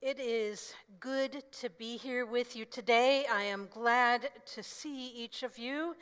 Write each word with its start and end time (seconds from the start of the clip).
It 0.00 0.20
is 0.20 0.74
good 1.00 1.42
to 1.60 1.70
be 1.70 1.96
here 1.96 2.24
with 2.24 2.54
you 2.54 2.64
today. 2.64 3.26
I 3.26 3.42
am 3.42 3.66
glad 3.68 4.30
to 4.54 4.62
see 4.62 5.08
each 5.08 5.42
of 5.42 5.58
you. 5.58 5.96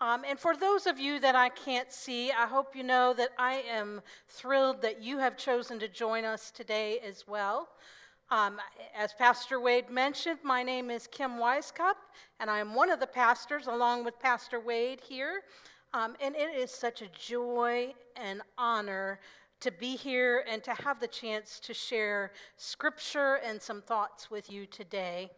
Um, 0.00 0.24
and 0.28 0.36
for 0.36 0.56
those 0.56 0.88
of 0.88 0.98
you 0.98 1.20
that 1.20 1.36
I 1.36 1.50
can't 1.50 1.92
see, 1.92 2.32
I 2.32 2.48
hope 2.48 2.74
you 2.74 2.82
know 2.82 3.14
that 3.14 3.28
I 3.38 3.62
am 3.70 4.02
thrilled 4.26 4.82
that 4.82 5.00
you 5.00 5.18
have 5.18 5.36
chosen 5.36 5.78
to 5.78 5.86
join 5.86 6.24
us 6.24 6.50
today 6.50 6.98
as 7.06 7.28
well. 7.28 7.68
Um, 8.32 8.58
as 8.98 9.12
Pastor 9.12 9.60
Wade 9.60 9.90
mentioned, 9.90 10.40
my 10.42 10.64
name 10.64 10.90
is 10.90 11.06
Kim 11.06 11.38
Weiskup, 11.38 11.94
and 12.40 12.50
I 12.50 12.58
am 12.58 12.74
one 12.74 12.90
of 12.90 12.98
the 12.98 13.06
pastors 13.06 13.68
along 13.68 14.04
with 14.04 14.18
Pastor 14.18 14.58
Wade 14.58 15.00
here. 15.00 15.42
Um, 15.94 16.16
and 16.20 16.34
it 16.34 16.52
is 16.56 16.72
such 16.72 17.00
a 17.00 17.06
joy 17.16 17.94
and 18.16 18.42
honor 18.58 19.20
to 19.60 19.70
be 19.70 19.96
here 19.96 20.44
and 20.50 20.62
to 20.64 20.72
have 20.72 21.00
the 21.00 21.08
chance 21.08 21.58
to 21.60 21.74
share 21.74 22.32
scripture 22.56 23.40
and 23.44 23.60
some 23.60 23.82
thoughts 23.82 24.30
with 24.30 24.50
you 24.50 24.66
today. 24.66 25.30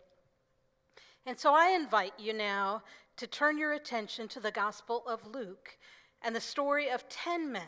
And 1.27 1.39
so 1.39 1.55
I 1.55 1.71
invite 1.71 2.15
you 2.19 2.33
now 2.33 2.83
to 3.17 3.27
turn 3.27 3.59
your 3.59 3.73
attention 3.73 4.29
to 4.29 4.41
the 4.41 4.51
Gospel 4.51 5.03
of 5.07 5.27
Luke 5.27 5.77
and 6.23 6.35
the 6.35 6.41
story 6.41 6.91
of 6.91 7.09
10 7.09 7.53
men. 7.53 7.63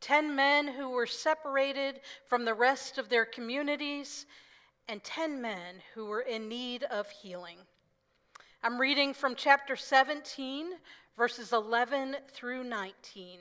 10 0.00 0.36
men 0.36 0.68
who 0.68 0.90
were 0.90 1.06
separated 1.06 2.00
from 2.26 2.44
the 2.44 2.54
rest 2.54 2.98
of 2.98 3.08
their 3.08 3.24
communities, 3.24 4.26
and 4.88 5.02
10 5.02 5.40
men 5.40 5.76
who 5.94 6.04
were 6.04 6.20
in 6.20 6.48
need 6.48 6.84
of 6.84 7.08
healing. 7.08 7.56
I'm 8.62 8.78
reading 8.78 9.14
from 9.14 9.34
chapter 9.34 9.76
17, 9.76 10.72
verses 11.16 11.52
11 11.52 12.16
through 12.32 12.64
19. 12.64 13.40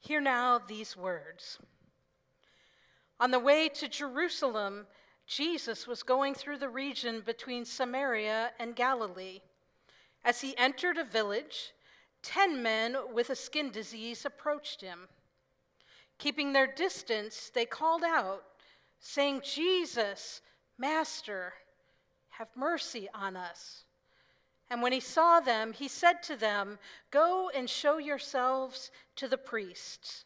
Hear 0.00 0.20
now 0.20 0.58
these 0.58 0.96
words. 0.96 1.58
On 3.20 3.30
the 3.30 3.38
way 3.38 3.68
to 3.68 3.88
Jerusalem, 3.88 4.86
Jesus 5.26 5.86
was 5.86 6.02
going 6.02 6.34
through 6.34 6.58
the 6.58 6.68
region 6.68 7.22
between 7.24 7.64
Samaria 7.64 8.52
and 8.58 8.76
Galilee. 8.76 9.40
As 10.24 10.40
he 10.40 10.56
entered 10.56 10.98
a 10.98 11.04
village, 11.04 11.72
ten 12.22 12.62
men 12.62 12.96
with 13.12 13.30
a 13.30 13.36
skin 13.36 13.70
disease 13.70 14.24
approached 14.24 14.80
him. 14.80 15.08
Keeping 16.18 16.52
their 16.52 16.66
distance, 16.66 17.50
they 17.54 17.64
called 17.64 18.02
out, 18.02 18.42
saying, 19.00 19.42
Jesus, 19.44 20.40
Master, 20.78 21.52
have 22.30 22.48
mercy 22.56 23.08
on 23.14 23.36
us. 23.36 23.84
And 24.70 24.82
when 24.82 24.92
he 24.92 25.00
saw 25.00 25.40
them, 25.40 25.72
he 25.72 25.88
said 25.88 26.22
to 26.24 26.36
them, 26.36 26.78
Go 27.10 27.50
and 27.54 27.68
show 27.68 27.98
yourselves 27.98 28.90
to 29.16 29.26
the 29.26 29.38
priests. 29.38 30.24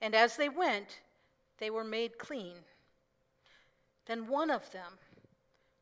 And 0.00 0.14
as 0.14 0.36
they 0.36 0.48
went, 0.48 1.00
they 1.58 1.70
were 1.70 1.84
made 1.84 2.18
clean. 2.18 2.56
Then 4.06 4.26
one 4.28 4.50
of 4.50 4.70
them, 4.72 4.98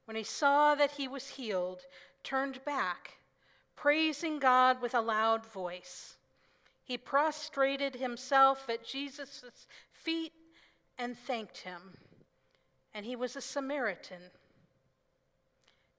when 0.04 0.16
he 0.16 0.22
saw 0.22 0.74
that 0.74 0.92
he 0.92 1.08
was 1.08 1.28
healed, 1.28 1.80
turned 2.22 2.64
back, 2.64 3.18
praising 3.76 4.38
God 4.38 4.80
with 4.82 4.94
a 4.94 5.00
loud 5.00 5.46
voice. 5.46 6.16
He 6.84 6.98
prostrated 6.98 7.94
himself 7.94 8.68
at 8.68 8.84
Jesus' 8.84 9.66
feet 9.92 10.32
and 10.98 11.16
thanked 11.16 11.58
him. 11.58 11.80
And 12.92 13.06
he 13.06 13.16
was 13.16 13.34
a 13.34 13.40
Samaritan. 13.40 14.30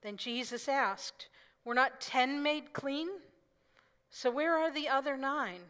Then 0.01 0.17
Jesus 0.17 0.69
asked, 0.69 1.29
were 1.65 1.73
not 1.73 1.99
ten 1.99 2.41
made 2.41 2.71
clean? 2.71 3.09
So 4.09 4.31
where 4.31 4.57
are 4.57 4.71
the 4.71 4.87
other 4.87 5.17
nine? 5.17 5.61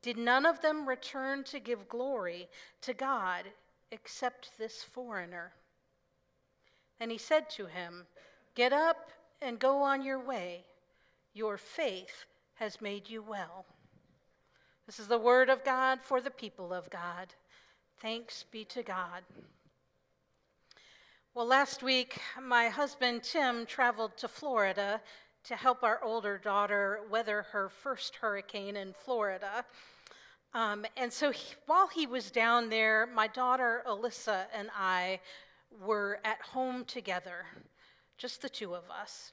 Did 0.00 0.16
none 0.16 0.46
of 0.46 0.62
them 0.62 0.88
return 0.88 1.44
to 1.44 1.58
give 1.58 1.88
glory 1.88 2.48
to 2.82 2.94
God 2.94 3.44
except 3.90 4.56
this 4.56 4.82
foreigner? 4.82 5.52
And 7.00 7.10
he 7.10 7.18
said 7.18 7.50
to 7.50 7.66
him, 7.66 8.06
Get 8.54 8.72
up 8.72 9.10
and 9.42 9.58
go 9.58 9.82
on 9.82 10.02
your 10.02 10.20
way. 10.20 10.64
Your 11.34 11.56
faith 11.56 12.24
has 12.54 12.80
made 12.80 13.08
you 13.08 13.22
well. 13.22 13.66
This 14.86 14.98
is 14.98 15.06
the 15.06 15.18
word 15.18 15.50
of 15.50 15.64
God 15.64 16.00
for 16.02 16.20
the 16.20 16.30
people 16.30 16.72
of 16.72 16.88
God. 16.90 17.34
Thanks 18.00 18.44
be 18.50 18.64
to 18.66 18.82
God. 18.82 19.22
Well, 21.38 21.46
last 21.46 21.84
week, 21.84 22.20
my 22.42 22.66
husband 22.66 23.22
Tim 23.22 23.64
traveled 23.64 24.16
to 24.16 24.26
Florida 24.26 25.00
to 25.44 25.54
help 25.54 25.84
our 25.84 26.02
older 26.02 26.36
daughter 26.36 27.02
weather 27.08 27.46
her 27.52 27.68
first 27.68 28.16
hurricane 28.16 28.76
in 28.76 28.92
Florida. 28.92 29.64
Um, 30.52 30.84
and 30.96 31.12
so 31.12 31.30
he, 31.30 31.54
while 31.66 31.86
he 31.86 32.08
was 32.08 32.32
down 32.32 32.68
there, 32.68 33.06
my 33.14 33.28
daughter 33.28 33.84
Alyssa 33.86 34.46
and 34.52 34.68
I 34.76 35.20
were 35.80 36.18
at 36.24 36.42
home 36.42 36.84
together, 36.86 37.46
just 38.16 38.42
the 38.42 38.48
two 38.48 38.74
of 38.74 38.90
us. 38.90 39.30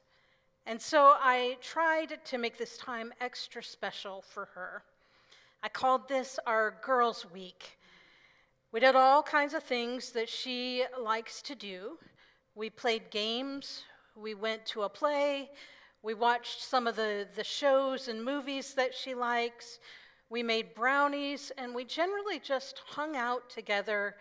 And 0.64 0.80
so 0.80 1.16
I 1.18 1.56
tried 1.60 2.24
to 2.24 2.38
make 2.38 2.56
this 2.56 2.78
time 2.78 3.12
extra 3.20 3.64
special 3.64 4.22
for 4.22 4.44
her. 4.54 4.84
I 5.60 5.68
called 5.68 6.08
this 6.08 6.38
our 6.46 6.76
Girls' 6.84 7.26
Week. 7.32 7.75
We 8.72 8.80
did 8.80 8.96
all 8.96 9.22
kinds 9.22 9.54
of 9.54 9.62
things 9.62 10.10
that 10.10 10.28
she 10.28 10.84
likes 11.00 11.40
to 11.42 11.54
do. 11.54 11.98
We 12.54 12.68
played 12.68 13.10
games, 13.10 13.84
we 14.16 14.34
went 14.34 14.66
to 14.66 14.82
a 14.82 14.88
play, 14.88 15.50
we 16.02 16.14
watched 16.14 16.62
some 16.62 16.86
of 16.86 16.96
the, 16.96 17.28
the 17.36 17.44
shows 17.44 18.08
and 18.08 18.24
movies 18.24 18.74
that 18.74 18.94
she 18.94 19.14
likes, 19.14 19.78
we 20.30 20.42
made 20.42 20.74
brownies, 20.74 21.52
and 21.56 21.74
we 21.74 21.84
generally 21.84 22.40
just 22.40 22.80
hung 22.86 23.14
out 23.14 23.48
together 23.48 24.16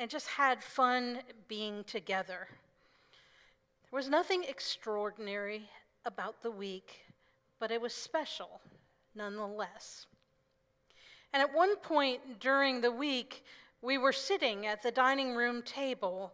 and 0.00 0.10
just 0.10 0.26
had 0.26 0.62
fun 0.62 1.20
being 1.46 1.84
together. 1.84 2.48
There 3.90 3.96
was 3.96 4.08
nothing 4.08 4.44
extraordinary 4.44 5.68
about 6.04 6.42
the 6.42 6.50
week, 6.50 7.04
but 7.60 7.70
it 7.70 7.80
was 7.80 7.94
special 7.94 8.60
nonetheless. 9.14 10.06
And 11.32 11.40
at 11.40 11.54
one 11.54 11.76
point 11.76 12.40
during 12.40 12.80
the 12.80 12.92
week, 12.92 13.44
we 13.84 13.98
were 13.98 14.12
sitting 14.12 14.66
at 14.66 14.82
the 14.82 14.90
dining 14.90 15.34
room 15.34 15.62
table, 15.62 16.32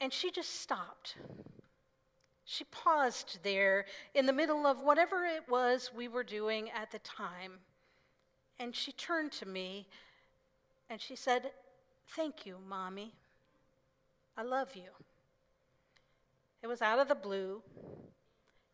and 0.00 0.12
she 0.12 0.30
just 0.30 0.60
stopped. 0.60 1.16
She 2.44 2.64
paused 2.64 3.38
there 3.42 3.84
in 4.14 4.26
the 4.26 4.32
middle 4.32 4.66
of 4.66 4.80
whatever 4.80 5.24
it 5.24 5.48
was 5.48 5.90
we 5.94 6.08
were 6.08 6.24
doing 6.24 6.70
at 6.70 6.90
the 6.90 6.98
time. 7.00 7.52
And 8.58 8.74
she 8.74 8.92
turned 8.92 9.32
to 9.32 9.46
me 9.46 9.86
and 10.90 11.00
she 11.00 11.16
said, 11.16 11.50
Thank 12.08 12.44
you, 12.44 12.56
Mommy. 12.68 13.12
I 14.36 14.42
love 14.42 14.74
you. 14.74 14.90
It 16.62 16.66
was 16.66 16.82
out 16.82 16.98
of 16.98 17.08
the 17.08 17.14
blue, 17.14 17.62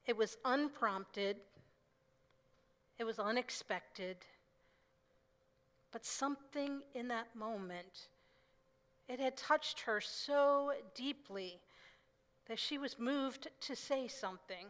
it 0.07 0.17
was 0.17 0.37
unprompted, 0.45 1.37
it 2.99 3.05
was 3.05 3.19
unexpected. 3.19 4.17
But 5.91 6.04
something 6.04 6.82
in 6.94 7.09
that 7.09 7.34
moment, 7.34 8.09
it 9.09 9.21
had 9.21 9.37
touched 9.37 9.81
her 9.81 10.00
so 10.00 10.72
deeply 10.94 11.60
that 12.47 12.59
she 12.59 12.78
was 12.78 12.99
moved 12.99 13.49
to 13.60 13.75
say 13.75 14.09
something. 14.09 14.66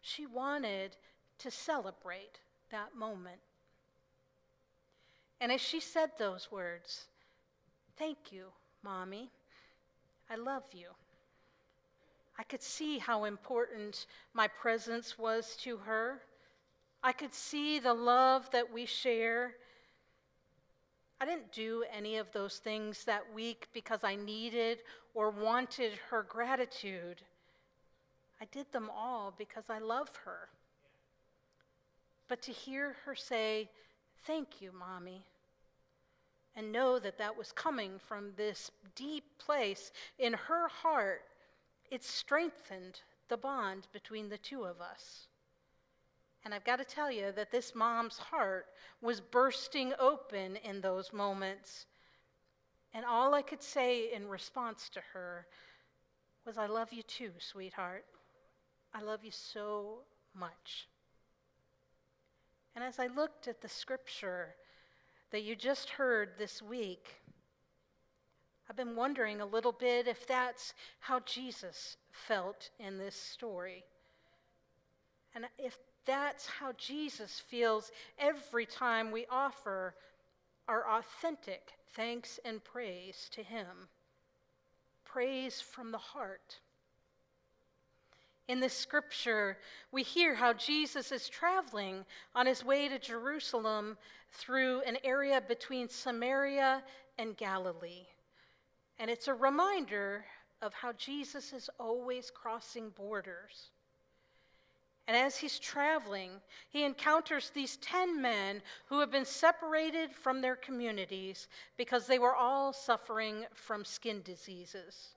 She 0.00 0.26
wanted 0.26 0.96
to 1.38 1.50
celebrate 1.50 2.40
that 2.70 2.94
moment. 2.94 3.40
And 5.40 5.52
as 5.52 5.60
she 5.60 5.80
said 5.80 6.12
those 6.18 6.50
words, 6.50 7.06
Thank 7.96 8.32
you, 8.32 8.46
Mommy. 8.82 9.30
I 10.28 10.36
love 10.36 10.64
you. 10.72 10.88
I 12.38 12.42
could 12.42 12.62
see 12.62 12.98
how 12.98 13.24
important 13.24 14.06
my 14.32 14.48
presence 14.48 15.16
was 15.18 15.56
to 15.58 15.76
her. 15.78 16.22
I 17.02 17.12
could 17.12 17.34
see 17.34 17.78
the 17.78 17.94
love 17.94 18.50
that 18.50 18.72
we 18.72 18.86
share 18.86 19.54
I 21.20 21.26
didn't 21.26 21.52
do 21.52 21.84
any 21.92 22.16
of 22.16 22.32
those 22.32 22.58
things 22.58 23.04
that 23.04 23.32
week 23.32 23.68
because 23.72 24.04
I 24.04 24.16
needed 24.16 24.78
or 25.14 25.30
wanted 25.30 25.92
her 26.10 26.22
gratitude. 26.22 27.22
I 28.40 28.46
did 28.46 28.70
them 28.72 28.90
all 28.90 29.32
because 29.36 29.70
I 29.70 29.78
love 29.78 30.10
her. 30.24 30.48
But 32.28 32.42
to 32.42 32.52
hear 32.52 32.96
her 33.04 33.14
say, 33.14 33.70
Thank 34.26 34.62
you, 34.62 34.72
Mommy, 34.72 35.22
and 36.56 36.72
know 36.72 36.98
that 36.98 37.18
that 37.18 37.36
was 37.36 37.52
coming 37.52 37.98
from 37.98 38.32
this 38.36 38.70
deep 38.94 39.24
place 39.38 39.92
in 40.18 40.32
her 40.32 40.68
heart, 40.68 41.22
it 41.90 42.02
strengthened 42.02 43.00
the 43.28 43.36
bond 43.36 43.86
between 43.92 44.28
the 44.28 44.38
two 44.38 44.64
of 44.64 44.80
us. 44.80 45.28
And 46.44 46.52
I've 46.52 46.64
got 46.64 46.76
to 46.76 46.84
tell 46.84 47.10
you 47.10 47.32
that 47.32 47.50
this 47.50 47.74
mom's 47.74 48.18
heart 48.18 48.66
was 49.00 49.20
bursting 49.20 49.92
open 49.98 50.56
in 50.56 50.80
those 50.80 51.12
moments. 51.12 51.86
And 52.92 53.04
all 53.04 53.32
I 53.32 53.42
could 53.42 53.62
say 53.62 54.12
in 54.12 54.28
response 54.28 54.90
to 54.90 55.00
her 55.12 55.46
was, 56.44 56.58
I 56.58 56.66
love 56.66 56.92
you 56.92 57.02
too, 57.02 57.30
sweetheart. 57.38 58.04
I 58.92 59.02
love 59.02 59.24
you 59.24 59.30
so 59.30 60.00
much. 60.34 60.88
And 62.74 62.84
as 62.84 62.98
I 62.98 63.06
looked 63.06 63.48
at 63.48 63.60
the 63.60 63.68
scripture 63.68 64.54
that 65.30 65.42
you 65.42 65.56
just 65.56 65.90
heard 65.90 66.30
this 66.38 66.60
week, 66.60 67.08
I've 68.68 68.76
been 68.76 68.96
wondering 68.96 69.40
a 69.40 69.46
little 69.46 69.72
bit 69.72 70.08
if 70.08 70.26
that's 70.26 70.74
how 71.00 71.20
Jesus 71.20 71.96
felt 72.12 72.70
in 72.78 72.98
this 72.98 73.16
story. 73.16 73.84
And 75.34 75.46
if 75.58 75.76
that's 76.06 76.46
how 76.46 76.72
Jesus 76.72 77.40
feels 77.48 77.90
every 78.18 78.66
time 78.66 79.10
we 79.10 79.26
offer 79.30 79.94
our 80.68 80.88
authentic 80.98 81.72
thanks 81.94 82.38
and 82.44 82.62
praise 82.62 83.28
to 83.32 83.42
Him. 83.42 83.88
Praise 85.04 85.60
from 85.60 85.92
the 85.92 85.98
heart. 85.98 86.58
In 88.46 88.60
this 88.60 88.76
scripture, 88.76 89.56
we 89.90 90.02
hear 90.02 90.34
how 90.34 90.52
Jesus 90.52 91.12
is 91.12 91.28
traveling 91.28 92.04
on 92.34 92.46
his 92.46 92.62
way 92.62 92.88
to 92.88 92.98
Jerusalem 92.98 93.96
through 94.32 94.82
an 94.82 94.98
area 95.02 95.40
between 95.40 95.88
Samaria 95.88 96.82
and 97.18 97.36
Galilee. 97.36 98.06
And 98.98 99.10
it's 99.10 99.28
a 99.28 99.34
reminder 99.34 100.26
of 100.60 100.74
how 100.74 100.92
Jesus 100.92 101.52
is 101.52 101.70
always 101.78 102.30
crossing 102.30 102.90
borders. 102.90 103.70
And 105.06 105.16
as 105.16 105.36
he's 105.36 105.58
traveling, 105.58 106.40
he 106.70 106.84
encounters 106.84 107.50
these 107.50 107.76
10 107.78 108.22
men 108.22 108.62
who 108.86 109.00
have 109.00 109.10
been 109.10 109.26
separated 109.26 110.14
from 110.14 110.40
their 110.40 110.56
communities 110.56 111.48
because 111.76 112.06
they 112.06 112.18
were 112.18 112.34
all 112.34 112.72
suffering 112.72 113.44
from 113.52 113.84
skin 113.84 114.22
diseases. 114.22 115.10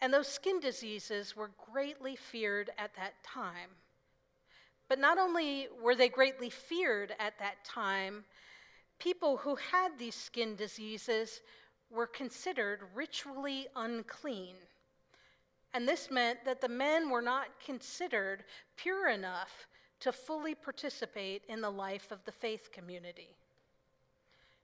And 0.00 0.14
those 0.14 0.28
skin 0.28 0.60
diseases 0.60 1.34
were 1.34 1.50
greatly 1.72 2.14
feared 2.16 2.70
at 2.78 2.94
that 2.94 3.22
time. 3.24 3.70
But 4.88 4.98
not 4.98 5.18
only 5.18 5.68
were 5.82 5.94
they 5.94 6.08
greatly 6.08 6.50
feared 6.50 7.14
at 7.18 7.38
that 7.38 7.64
time, 7.64 8.24
people 8.98 9.36
who 9.36 9.56
had 9.56 9.98
these 9.98 10.14
skin 10.14 10.56
diseases 10.56 11.42
were 11.90 12.06
considered 12.06 12.80
ritually 12.94 13.66
unclean. 13.74 14.54
And 15.72 15.88
this 15.88 16.10
meant 16.10 16.44
that 16.44 16.60
the 16.60 16.68
men 16.68 17.10
were 17.10 17.22
not 17.22 17.60
considered 17.64 18.44
pure 18.76 19.08
enough 19.08 19.66
to 20.00 20.12
fully 20.12 20.54
participate 20.54 21.42
in 21.48 21.60
the 21.60 21.70
life 21.70 22.10
of 22.10 22.24
the 22.24 22.32
faith 22.32 22.70
community. 22.72 23.36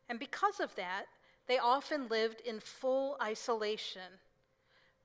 And 0.08 0.18
because 0.18 0.60
of 0.60 0.74
that, 0.76 1.06
they 1.46 1.58
often 1.58 2.08
lived 2.08 2.40
in 2.40 2.58
full 2.58 3.16
isolation, 3.22 4.18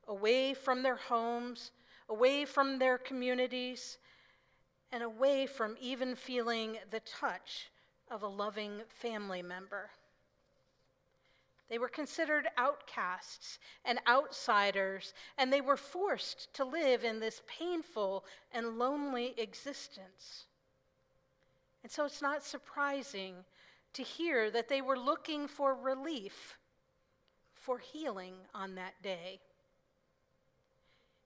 away 0.07 0.53
from 0.53 0.81
their 0.81 0.95
homes, 0.95 1.71
away 2.09 2.45
from 2.45 2.79
their 2.79 2.97
communities, 2.97 3.99
and 4.91 5.03
away 5.03 5.45
from 5.45 5.75
even 5.79 6.15
feeling 6.15 6.77
the 6.89 6.99
touch 7.01 7.69
of 8.09 8.23
a 8.23 8.27
loving 8.27 8.81
family 8.89 9.41
member. 9.41 9.89
They 11.71 11.79
were 11.79 11.87
considered 11.87 12.49
outcasts 12.57 13.57
and 13.85 13.97
outsiders, 14.05 15.13
and 15.37 15.53
they 15.53 15.61
were 15.61 15.77
forced 15.77 16.53
to 16.55 16.65
live 16.65 17.05
in 17.05 17.21
this 17.21 17.41
painful 17.47 18.25
and 18.51 18.77
lonely 18.77 19.33
existence. 19.37 20.47
And 21.81 21.89
so 21.89 22.03
it's 22.03 22.21
not 22.21 22.43
surprising 22.43 23.35
to 23.93 24.03
hear 24.03 24.51
that 24.51 24.67
they 24.67 24.81
were 24.81 24.99
looking 24.99 25.47
for 25.47 25.73
relief, 25.73 26.57
for 27.53 27.79
healing 27.79 28.33
on 28.53 28.75
that 28.75 29.01
day. 29.01 29.39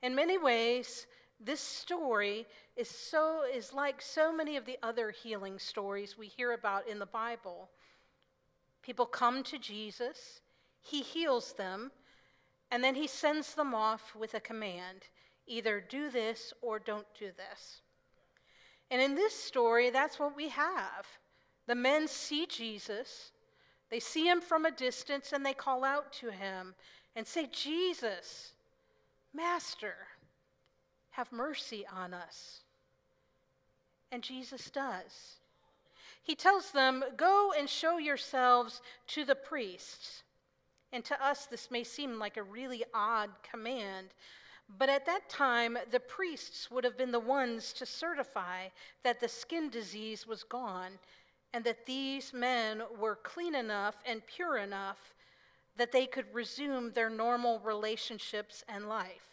In 0.00 0.14
many 0.14 0.38
ways, 0.38 1.08
this 1.40 1.60
story 1.60 2.46
is 2.76 2.88
so 2.88 3.42
is 3.52 3.72
like 3.72 4.00
so 4.00 4.32
many 4.32 4.56
of 4.56 4.64
the 4.64 4.78
other 4.84 5.10
healing 5.10 5.58
stories 5.58 6.16
we 6.16 6.28
hear 6.28 6.52
about 6.52 6.86
in 6.86 7.00
the 7.00 7.06
Bible. 7.06 7.68
People 8.86 9.06
come 9.06 9.42
to 9.42 9.58
Jesus, 9.58 10.40
he 10.80 11.02
heals 11.02 11.54
them, 11.54 11.90
and 12.70 12.84
then 12.84 12.94
he 12.94 13.08
sends 13.08 13.52
them 13.52 13.74
off 13.74 14.14
with 14.14 14.34
a 14.34 14.40
command 14.40 15.02
either 15.48 15.80
do 15.80 16.08
this 16.08 16.52
or 16.62 16.78
don't 16.78 17.06
do 17.18 17.32
this. 17.36 17.80
And 18.92 19.02
in 19.02 19.16
this 19.16 19.34
story, 19.34 19.90
that's 19.90 20.20
what 20.20 20.36
we 20.36 20.50
have. 20.50 21.04
The 21.66 21.74
men 21.74 22.06
see 22.06 22.46
Jesus, 22.46 23.32
they 23.90 23.98
see 23.98 24.28
him 24.28 24.40
from 24.40 24.66
a 24.66 24.70
distance, 24.70 25.32
and 25.32 25.44
they 25.44 25.52
call 25.52 25.82
out 25.82 26.12
to 26.14 26.30
him 26.30 26.72
and 27.16 27.26
say, 27.26 27.48
Jesus, 27.50 28.52
Master, 29.34 29.94
have 31.10 31.32
mercy 31.32 31.84
on 31.92 32.14
us. 32.14 32.60
And 34.12 34.22
Jesus 34.22 34.70
does. 34.70 35.40
He 36.26 36.34
tells 36.34 36.72
them, 36.72 37.04
Go 37.16 37.52
and 37.56 37.70
show 37.70 37.98
yourselves 37.98 38.82
to 39.06 39.24
the 39.24 39.36
priests. 39.36 40.24
And 40.92 41.04
to 41.04 41.24
us, 41.24 41.46
this 41.46 41.70
may 41.70 41.84
seem 41.84 42.18
like 42.18 42.36
a 42.36 42.42
really 42.42 42.82
odd 42.92 43.30
command, 43.48 44.08
but 44.76 44.88
at 44.88 45.06
that 45.06 45.28
time, 45.28 45.78
the 45.92 46.00
priests 46.00 46.68
would 46.68 46.82
have 46.82 46.98
been 46.98 47.12
the 47.12 47.20
ones 47.20 47.72
to 47.74 47.86
certify 47.86 48.66
that 49.04 49.20
the 49.20 49.28
skin 49.28 49.70
disease 49.70 50.26
was 50.26 50.42
gone 50.42 50.98
and 51.52 51.62
that 51.62 51.86
these 51.86 52.32
men 52.32 52.82
were 52.98 53.20
clean 53.22 53.54
enough 53.54 53.94
and 54.04 54.26
pure 54.26 54.56
enough 54.56 55.14
that 55.76 55.92
they 55.92 56.06
could 56.06 56.26
resume 56.34 56.90
their 56.90 57.10
normal 57.10 57.60
relationships 57.60 58.64
and 58.68 58.88
life. 58.88 59.28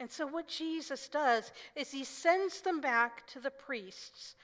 And 0.00 0.10
so, 0.10 0.26
what 0.26 0.48
Jesus 0.48 1.08
does 1.08 1.52
is 1.76 1.92
he 1.92 2.02
sends 2.02 2.62
them 2.62 2.80
back 2.80 3.28
to 3.28 3.38
the 3.38 3.52
priests 3.52 4.34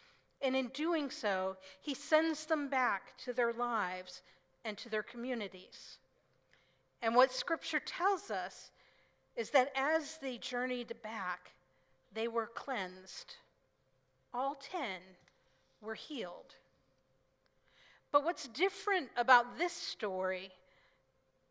and 0.42 0.54
in 0.54 0.68
doing 0.68 1.10
so, 1.10 1.56
he 1.80 1.94
sends 1.94 2.46
them 2.46 2.68
back 2.68 3.16
to 3.18 3.32
their 3.32 3.52
lives 3.52 4.22
and 4.64 4.76
to 4.78 4.88
their 4.88 5.02
communities. 5.02 5.98
And 7.02 7.14
what 7.14 7.32
scripture 7.32 7.80
tells 7.80 8.30
us 8.30 8.70
is 9.36 9.50
that 9.50 9.72
as 9.74 10.18
they 10.18 10.38
journeyed 10.38 10.94
back, 11.02 11.52
they 12.12 12.28
were 12.28 12.50
cleansed. 12.54 13.36
All 14.32 14.56
ten 14.56 15.00
were 15.80 15.94
healed. 15.94 16.54
But 18.12 18.24
what's 18.24 18.48
different 18.48 19.08
about 19.16 19.58
this 19.58 19.72
story 19.72 20.50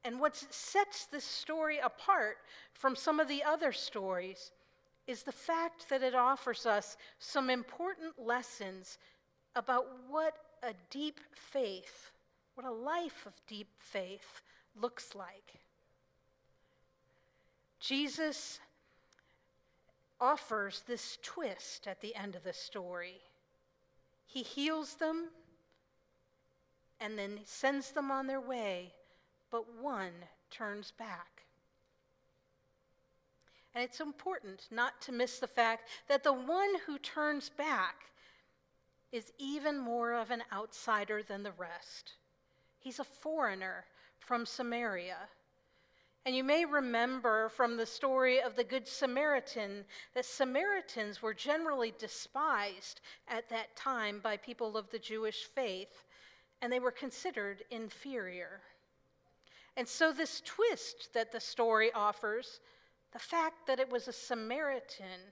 and 0.03 0.19
what 0.19 0.35
sets 0.35 1.05
this 1.05 1.23
story 1.23 1.79
apart 1.79 2.37
from 2.73 2.95
some 2.95 3.19
of 3.19 3.27
the 3.27 3.43
other 3.43 3.71
stories 3.71 4.51
is 5.07 5.24
the 5.24 5.31
fact 5.31 5.90
that 5.90 6.04
it 6.04 6.16
offers 6.16 6.66
us 6.66 6.98
some 7.19 7.50
important 7.50 8.13
lessons 8.18 8.98
about 9.56 9.86
what 10.10 10.34
a 10.63 10.74
deep 10.90 11.19
faith, 11.34 12.12
what 12.56 12.66
a 12.66 12.72
life 12.72 13.25
of 13.25 13.34
deep 13.48 13.69
faith 13.80 14.42
looks 14.75 15.13
like. 15.16 15.54
Jesus 17.80 18.59
offers 20.19 20.83
this 20.88 21.19
twist 21.21 21.88
at 21.88 22.02
the 22.02 22.16
end 22.16 22.35
of 22.35 22.44
the 22.44 22.54
story. 22.54 23.19
He 24.26 24.42
heals 24.42 24.95
them 24.95 25.30
and 27.00 27.18
then 27.18 27.40
sends 27.45 27.92
them 27.92 28.09
on 28.09 28.26
their 28.26 28.42
way, 28.42 28.94
but 29.52 29.66
one 29.81 30.14
turns 30.50 30.92
back. 30.97 31.34
And 33.75 33.83
it's 33.83 33.99
important 33.99 34.67
not 34.71 35.01
to 35.01 35.11
miss 35.11 35.39
the 35.39 35.47
fact 35.47 35.89
that 36.07 36.23
the 36.23 36.31
one 36.31 36.71
who 36.85 36.97
turns 36.97 37.49
back 37.49 38.05
is 39.11 39.33
even 39.37 39.77
more 39.77 40.13
of 40.13 40.31
an 40.31 40.44
outsider 40.51 41.21
than 41.21 41.44
the 41.44 41.51
rest. 41.51 42.13
He's 42.79 42.99
a 42.99 43.03
foreigner 43.03 43.83
from 44.17 44.45
Samaria. 44.45 45.17
And 46.25 46.35
you 46.35 46.44
may 46.44 46.63
remember 46.63 47.49
from 47.49 47.75
the 47.75 47.85
story 47.85 48.41
of 48.41 48.55
the 48.55 48.63
Good 48.63 48.87
Samaritan 48.87 49.83
that 50.15 50.25
Samaritans 50.25 51.21
were 51.21 51.33
generally 51.33 51.94
despised 51.99 53.01
at 53.27 53.49
that 53.49 53.75
time 53.75 54.21
by 54.23 54.37
people 54.37 54.77
of 54.77 54.89
the 54.89 54.99
Jewish 54.99 55.44
faith, 55.53 56.05
and 56.61 56.71
they 56.71 56.79
were 56.79 56.91
considered 56.91 57.63
inferior. 57.69 58.61
And 59.77 59.87
so, 59.87 60.13
this 60.13 60.41
twist 60.45 61.09
that 61.13 61.31
the 61.31 61.39
story 61.39 61.91
offers 61.94 62.61
the 63.16 63.19
fact 63.19 63.66
that 63.66 63.80
it 63.80 63.90
was 63.90 64.10
a 64.10 64.12
Samaritan 64.12 65.31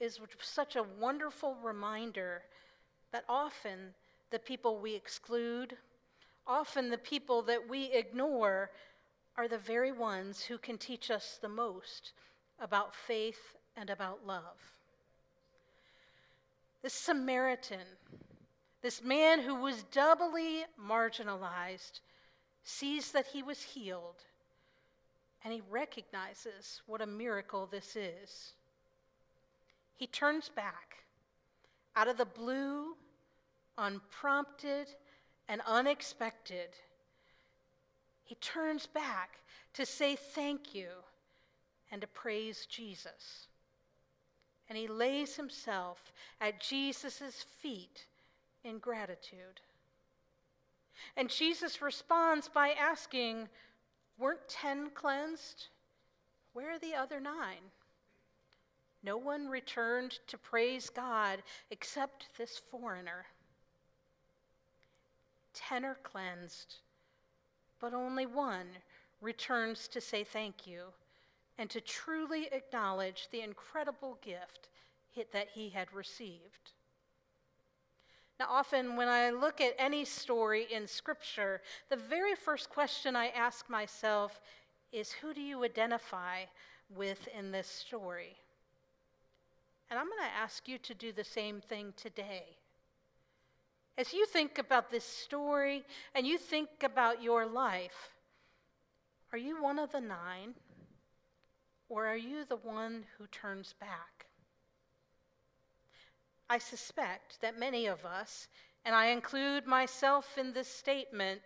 is 0.00 0.18
such 0.42 0.74
a 0.74 0.82
wonderful 0.98 1.54
reminder 1.62 2.42
that 3.12 3.22
often 3.28 3.94
the 4.32 4.40
people 4.40 4.80
we 4.80 4.92
exclude, 4.92 5.76
often 6.44 6.90
the 6.90 6.98
people 6.98 7.40
that 7.42 7.68
we 7.68 7.84
ignore, 7.92 8.72
are 9.36 9.46
the 9.46 9.56
very 9.56 9.92
ones 9.92 10.42
who 10.42 10.58
can 10.58 10.76
teach 10.76 11.08
us 11.08 11.38
the 11.40 11.48
most 11.48 12.14
about 12.58 12.96
faith 12.96 13.54
and 13.76 13.88
about 13.88 14.26
love. 14.26 14.58
This 16.82 16.94
Samaritan, 16.94 17.86
this 18.82 19.04
man 19.04 19.40
who 19.40 19.54
was 19.54 19.84
doubly 19.92 20.64
marginalized, 20.84 22.00
sees 22.64 23.12
that 23.12 23.26
he 23.26 23.44
was 23.44 23.62
healed 23.62 24.24
and 25.46 25.54
he 25.54 25.62
recognizes 25.70 26.82
what 26.88 27.00
a 27.00 27.06
miracle 27.06 27.68
this 27.70 27.94
is. 27.94 28.54
He 29.96 30.08
turns 30.08 30.48
back 30.48 30.96
out 31.94 32.08
of 32.08 32.16
the 32.16 32.24
blue, 32.24 32.96
unprompted, 33.78 34.88
and 35.48 35.60
unexpected. 35.64 36.70
he 38.24 38.34
turns 38.34 38.88
back 38.88 39.38
to 39.72 39.86
say 39.86 40.16
thank 40.16 40.74
you 40.74 40.88
and 41.92 42.00
to 42.00 42.08
praise 42.08 42.66
Jesus. 42.66 43.46
And 44.68 44.76
he 44.76 44.88
lays 44.88 45.36
himself 45.36 46.12
at 46.40 46.60
Jesus' 46.60 47.44
feet 47.60 48.06
in 48.64 48.80
gratitude. 48.80 49.60
And 51.16 51.30
Jesus 51.30 51.80
responds 51.80 52.48
by 52.48 52.70
asking, 52.70 53.48
Weren't 54.18 54.48
ten 54.48 54.90
cleansed? 54.90 55.68
Where 56.52 56.70
are 56.70 56.78
the 56.78 56.94
other 56.94 57.20
nine? 57.20 57.70
No 59.02 59.16
one 59.16 59.48
returned 59.48 60.18
to 60.26 60.38
praise 60.38 60.88
God 60.88 61.42
except 61.70 62.28
this 62.36 62.58
foreigner. 62.70 63.26
Ten 65.52 65.84
are 65.84 65.98
cleansed, 66.02 66.76
but 67.78 67.94
only 67.94 68.26
one 68.26 68.66
returns 69.20 69.88
to 69.88 70.00
say 70.00 70.24
thank 70.24 70.66
you 70.66 70.84
and 71.58 71.70
to 71.70 71.80
truly 71.80 72.48
acknowledge 72.52 73.28
the 73.30 73.40
incredible 73.40 74.18
gift 74.22 74.68
that 75.32 75.48
he 75.54 75.70
had 75.70 75.92
received. 75.92 76.72
Now, 78.38 78.46
often 78.50 78.96
when 78.96 79.08
I 79.08 79.30
look 79.30 79.60
at 79.60 79.74
any 79.78 80.04
story 80.04 80.66
in 80.70 80.86
Scripture, 80.86 81.62
the 81.88 81.96
very 81.96 82.34
first 82.34 82.68
question 82.68 83.16
I 83.16 83.28
ask 83.28 83.70
myself 83.70 84.40
is 84.92 85.12
who 85.12 85.32
do 85.32 85.40
you 85.40 85.64
identify 85.64 86.40
with 86.94 87.28
in 87.36 87.50
this 87.50 87.66
story? 87.66 88.36
And 89.90 89.98
I'm 89.98 90.06
going 90.06 90.22
to 90.22 90.36
ask 90.36 90.68
you 90.68 90.78
to 90.78 90.94
do 90.94 91.12
the 91.12 91.24
same 91.24 91.60
thing 91.60 91.94
today. 91.96 92.44
As 93.98 94.12
you 94.12 94.26
think 94.26 94.58
about 94.58 94.90
this 94.90 95.04
story 95.04 95.84
and 96.14 96.26
you 96.26 96.36
think 96.36 96.68
about 96.82 97.22
your 97.22 97.46
life, 97.46 98.10
are 99.32 99.38
you 99.38 99.62
one 99.62 99.78
of 99.78 99.92
the 99.92 100.00
nine? 100.00 100.54
Or 101.88 102.06
are 102.06 102.16
you 102.16 102.44
the 102.44 102.56
one 102.56 103.04
who 103.16 103.26
turns 103.28 103.74
back? 103.78 104.15
I 106.48 106.58
suspect 106.58 107.40
that 107.40 107.58
many 107.58 107.86
of 107.86 108.04
us, 108.04 108.48
and 108.84 108.94
I 108.94 109.06
include 109.06 109.66
myself 109.66 110.38
in 110.38 110.52
this 110.52 110.68
statement, 110.68 111.40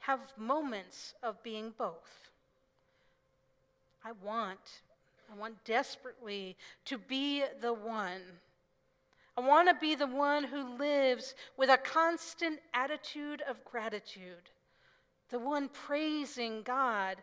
have 0.00 0.20
moments 0.36 1.14
of 1.22 1.42
being 1.42 1.72
both. 1.78 2.30
I 4.04 4.12
want, 4.24 4.82
I 5.32 5.38
want 5.38 5.64
desperately 5.64 6.56
to 6.86 6.98
be 6.98 7.44
the 7.60 7.72
one. 7.72 8.22
I 9.36 9.42
want 9.42 9.68
to 9.68 9.74
be 9.74 9.94
the 9.94 10.08
one 10.08 10.42
who 10.42 10.76
lives 10.76 11.34
with 11.56 11.70
a 11.70 11.78
constant 11.78 12.58
attitude 12.74 13.42
of 13.48 13.64
gratitude, 13.64 14.50
the 15.30 15.38
one 15.38 15.68
praising 15.68 16.62
God 16.62 17.16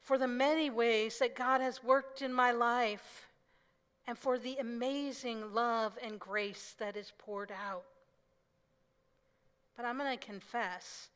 for 0.00 0.18
the 0.18 0.28
many 0.28 0.68
ways 0.68 1.18
that 1.18 1.34
God 1.34 1.62
has 1.62 1.82
worked 1.82 2.20
in 2.20 2.32
my 2.32 2.52
life 2.52 3.27
and 4.08 4.16
for 4.18 4.38
the 4.38 4.56
amazing 4.56 5.52
love 5.52 5.92
and 6.02 6.18
grace 6.18 6.74
that 6.78 6.96
is 6.96 7.12
poured 7.18 7.52
out. 7.52 7.84
But 9.76 9.84
I'm 9.84 9.98
going 9.98 10.18
to 10.18 10.26
confess 10.26 11.10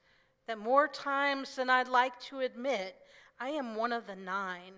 that 0.46 0.58
more 0.58 0.88
times 0.88 1.56
than 1.56 1.70
I'd 1.70 1.88
like 1.88 2.20
to 2.24 2.40
admit, 2.40 2.94
I 3.40 3.48
am 3.48 3.76
one 3.76 3.94
of 3.94 4.06
the 4.06 4.14
nine. 4.14 4.74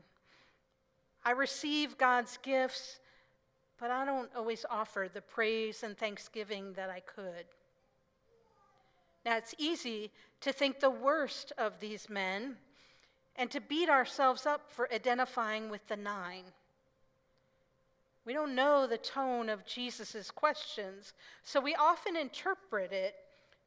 I 1.25 1.33
receive 1.33 1.99
God's 1.99 2.39
gifts, 2.41 3.01
but 3.81 3.91
I 3.91 4.05
don't 4.05 4.31
always 4.37 4.65
offer 4.71 5.09
the 5.13 5.21
praise 5.21 5.83
and 5.83 5.99
thanksgiving 5.99 6.73
that 6.75 6.91
I 6.91 7.01
could. 7.01 7.47
Now, 9.25 9.39
it's 9.39 9.57
easy 9.59 10.13
to 10.43 10.53
think 10.53 10.79
the 10.79 10.89
worst 10.89 11.53
of 11.59 11.81
these 11.81 12.09
men 12.09 12.59
and 13.35 13.51
to 13.51 13.61
beat 13.61 13.89
ourselves 13.89 14.47
up 14.47 14.71
for 14.71 14.89
identifying 14.95 15.69
with 15.69 15.85
the 15.89 15.97
nine. 15.97 16.45
We 18.25 18.33
don't 18.33 18.55
know 18.55 18.87
the 18.87 18.99
tone 18.99 19.49
of 19.49 19.67
Jesus' 19.67 20.31
questions, 20.31 21.13
so 21.43 21.61
we 21.61 21.75
often 21.75 22.17
interpret 22.17 22.93
it 22.93 23.15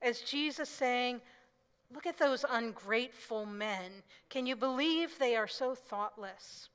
as 0.02 0.22
Jesus 0.22 0.70
saying, 0.70 1.22
Look 1.94 2.06
at 2.06 2.18
those 2.18 2.44
ungrateful 2.50 3.46
men. 3.46 4.04
Can 4.30 4.46
you 4.46 4.58
believe 4.58 5.18
they 5.18 5.38
are 5.38 5.48
so 5.48 5.74
thoughtless? 5.74 6.70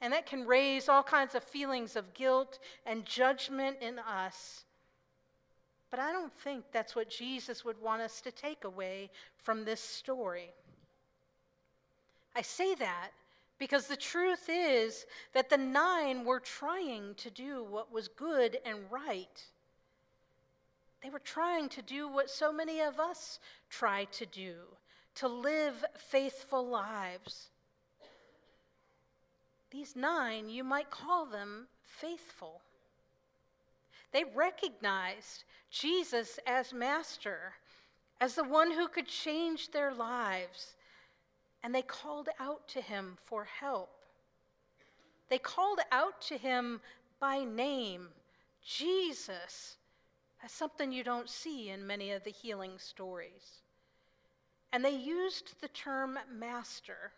And 0.00 0.12
that 0.12 0.26
can 0.26 0.46
raise 0.46 0.88
all 0.88 1.02
kinds 1.02 1.34
of 1.34 1.42
feelings 1.42 1.96
of 1.96 2.14
guilt 2.14 2.60
and 2.86 3.04
judgment 3.04 3.78
in 3.80 3.98
us. 3.98 4.64
But 5.90 5.98
I 5.98 6.12
don't 6.12 6.32
think 6.32 6.64
that's 6.70 6.94
what 6.94 7.10
Jesus 7.10 7.64
would 7.64 7.80
want 7.80 8.02
us 8.02 8.20
to 8.20 8.30
take 8.30 8.64
away 8.64 9.10
from 9.42 9.64
this 9.64 9.80
story. 9.80 10.52
I 12.36 12.42
say 12.42 12.76
that 12.76 13.10
because 13.58 13.86
the 13.86 13.96
truth 13.96 14.48
is 14.48 15.06
that 15.34 15.50
the 15.50 15.56
nine 15.56 16.24
were 16.24 16.40
trying 16.40 17.14
to 17.16 17.30
do 17.30 17.64
what 17.64 17.92
was 17.92 18.08
good 18.08 18.58
and 18.64 18.78
right. 18.90 19.44
They 21.02 21.10
were 21.10 21.18
trying 21.18 21.68
to 21.70 21.82
do 21.82 22.08
what 22.08 22.30
so 22.30 22.52
many 22.52 22.80
of 22.80 22.98
us 23.00 23.40
try 23.68 24.04
to 24.12 24.26
do 24.26 24.54
to 25.16 25.28
live 25.28 25.84
faithful 25.96 26.66
lives. 26.66 27.50
These 29.70 29.96
nine, 29.96 30.48
you 30.48 30.62
might 30.62 30.90
call 30.90 31.26
them 31.26 31.66
faithful. 31.82 32.60
They 34.12 34.24
recognized 34.34 35.44
Jesus 35.70 36.38
as 36.46 36.72
master, 36.72 37.54
as 38.20 38.34
the 38.34 38.44
one 38.44 38.70
who 38.70 38.88
could 38.88 39.06
change 39.06 39.70
their 39.70 39.92
lives 39.92 40.76
and 41.62 41.74
they 41.74 41.82
called 41.82 42.28
out 42.38 42.66
to 42.68 42.80
him 42.80 43.16
for 43.26 43.44
help. 43.44 43.90
They 45.28 45.38
called 45.38 45.80
out 45.92 46.20
to 46.22 46.38
him 46.38 46.80
by 47.20 47.44
name, 47.44 48.08
Jesus. 48.62 49.76
That's 50.40 50.54
something 50.54 50.92
you 50.92 51.04
don't 51.04 51.28
see 51.28 51.70
in 51.70 51.86
many 51.86 52.12
of 52.12 52.24
the 52.24 52.30
healing 52.30 52.78
stories. 52.78 53.62
And 54.72 54.84
they 54.84 54.94
used 54.94 55.60
the 55.60 55.68
term 55.68 56.18
master. 56.32 57.12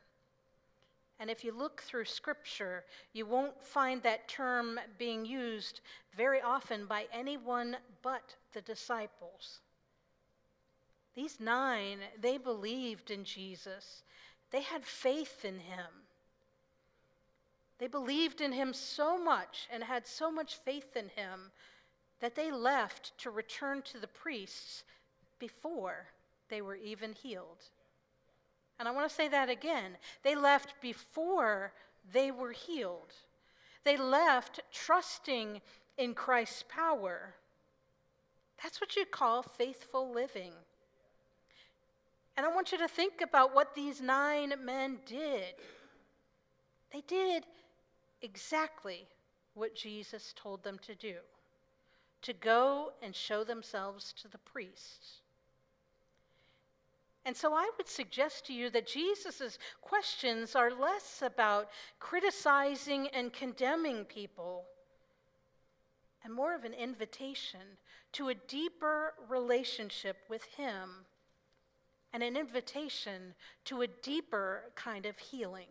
And 1.19 1.29
if 1.29 1.45
you 1.45 1.53
look 1.53 1.83
through 1.83 2.07
scripture, 2.07 2.85
you 3.13 3.27
won't 3.27 3.63
find 3.63 4.03
that 4.03 4.27
term 4.27 4.81
being 4.99 5.27
used 5.27 5.81
very 6.17 6.41
often 6.41 6.87
by 6.87 7.07
anyone 7.13 7.77
but 8.03 8.35
the 8.55 8.63
disciples. 8.63 9.61
These 11.15 11.41
nine, 11.41 11.99
they 12.21 12.39
believed 12.39 13.11
in 13.11 13.25
Jesus 13.25 14.03
they 14.51 14.63
had 14.63 14.85
faith 14.85 15.45
in 15.45 15.59
him. 15.59 15.87
They 17.79 17.87
believed 17.87 18.41
in 18.41 18.53
him 18.53 18.75
so 18.75 19.17
much 19.17 19.69
and 19.73 19.83
had 19.83 20.07
so 20.07 20.31
much 20.31 20.57
faith 20.57 20.97
in 20.97 21.09
him 21.09 21.51
that 22.21 22.35
they 22.35 22.51
left 22.51 23.17
to 23.19 23.31
return 23.31 23.83
to 23.83 23.99
the 23.99 24.07
priests 24.07 24.85
before 25.39 26.07
they 26.51 26.61
were 26.61 26.77
even 26.77 27.13
healed. 27.13 27.65
And 28.79 28.87
I 28.89 28.93
want 28.93 29.09
to 29.09 29.15
say 29.15 29.29
that 29.29 29.49
again. 29.49 29.97
They 30.23 30.35
left 30.35 30.75
before 30.81 31.73
they 32.13 32.31
were 32.31 32.53
healed. 32.53 33.13
They 33.85 33.97
left 33.97 34.61
trusting 34.73 35.61
in 35.97 36.15
Christ's 36.15 36.65
power. 36.69 37.35
That's 38.63 38.81
what 38.81 38.97
you 38.97 39.07
call 39.07 39.43
faithful 39.43 40.13
living. 40.13 40.53
And 42.41 42.47
I 42.47 42.55
want 42.55 42.73
you 42.73 42.79
to 42.79 42.89
think 42.89 43.21
about 43.21 43.55
what 43.55 43.75
these 43.75 44.01
nine 44.01 44.55
men 44.65 44.97
did. 45.05 45.53
They 46.91 47.03
did 47.07 47.45
exactly 48.23 49.07
what 49.53 49.77
Jesus 49.77 50.33
told 50.35 50.65
them 50.65 50.79
to 50.87 50.95
do 50.95 51.17
to 52.23 52.33
go 52.33 52.93
and 53.03 53.15
show 53.15 53.45
themselves 53.45 54.15
to 54.23 54.29
the 54.29 54.39
priests. 54.39 55.21
And 57.27 57.37
so 57.37 57.53
I 57.53 57.71
would 57.77 57.89
suggest 57.91 58.47
to 58.47 58.55
you 58.55 58.71
that 58.71 58.87
Jesus' 58.87 59.59
questions 59.83 60.57
are 60.57 60.71
less 60.71 61.21
about 61.21 61.69
criticizing 61.99 63.09
and 63.09 63.35
condemning 63.35 64.07
people 64.07 64.65
and 66.25 66.33
more 66.33 66.55
of 66.55 66.65
an 66.65 66.73
invitation 66.73 67.77
to 68.13 68.31
a 68.31 68.35
deeper 68.35 69.13
relationship 69.29 70.17
with 70.31 70.45
Him 70.57 71.05
and 72.13 72.23
an 72.23 72.37
invitation 72.37 73.35
to 73.65 73.83
a 73.83 73.87
deeper 73.87 74.63
kind 74.75 75.07
of 75.07 75.19
healing. 75.19 75.69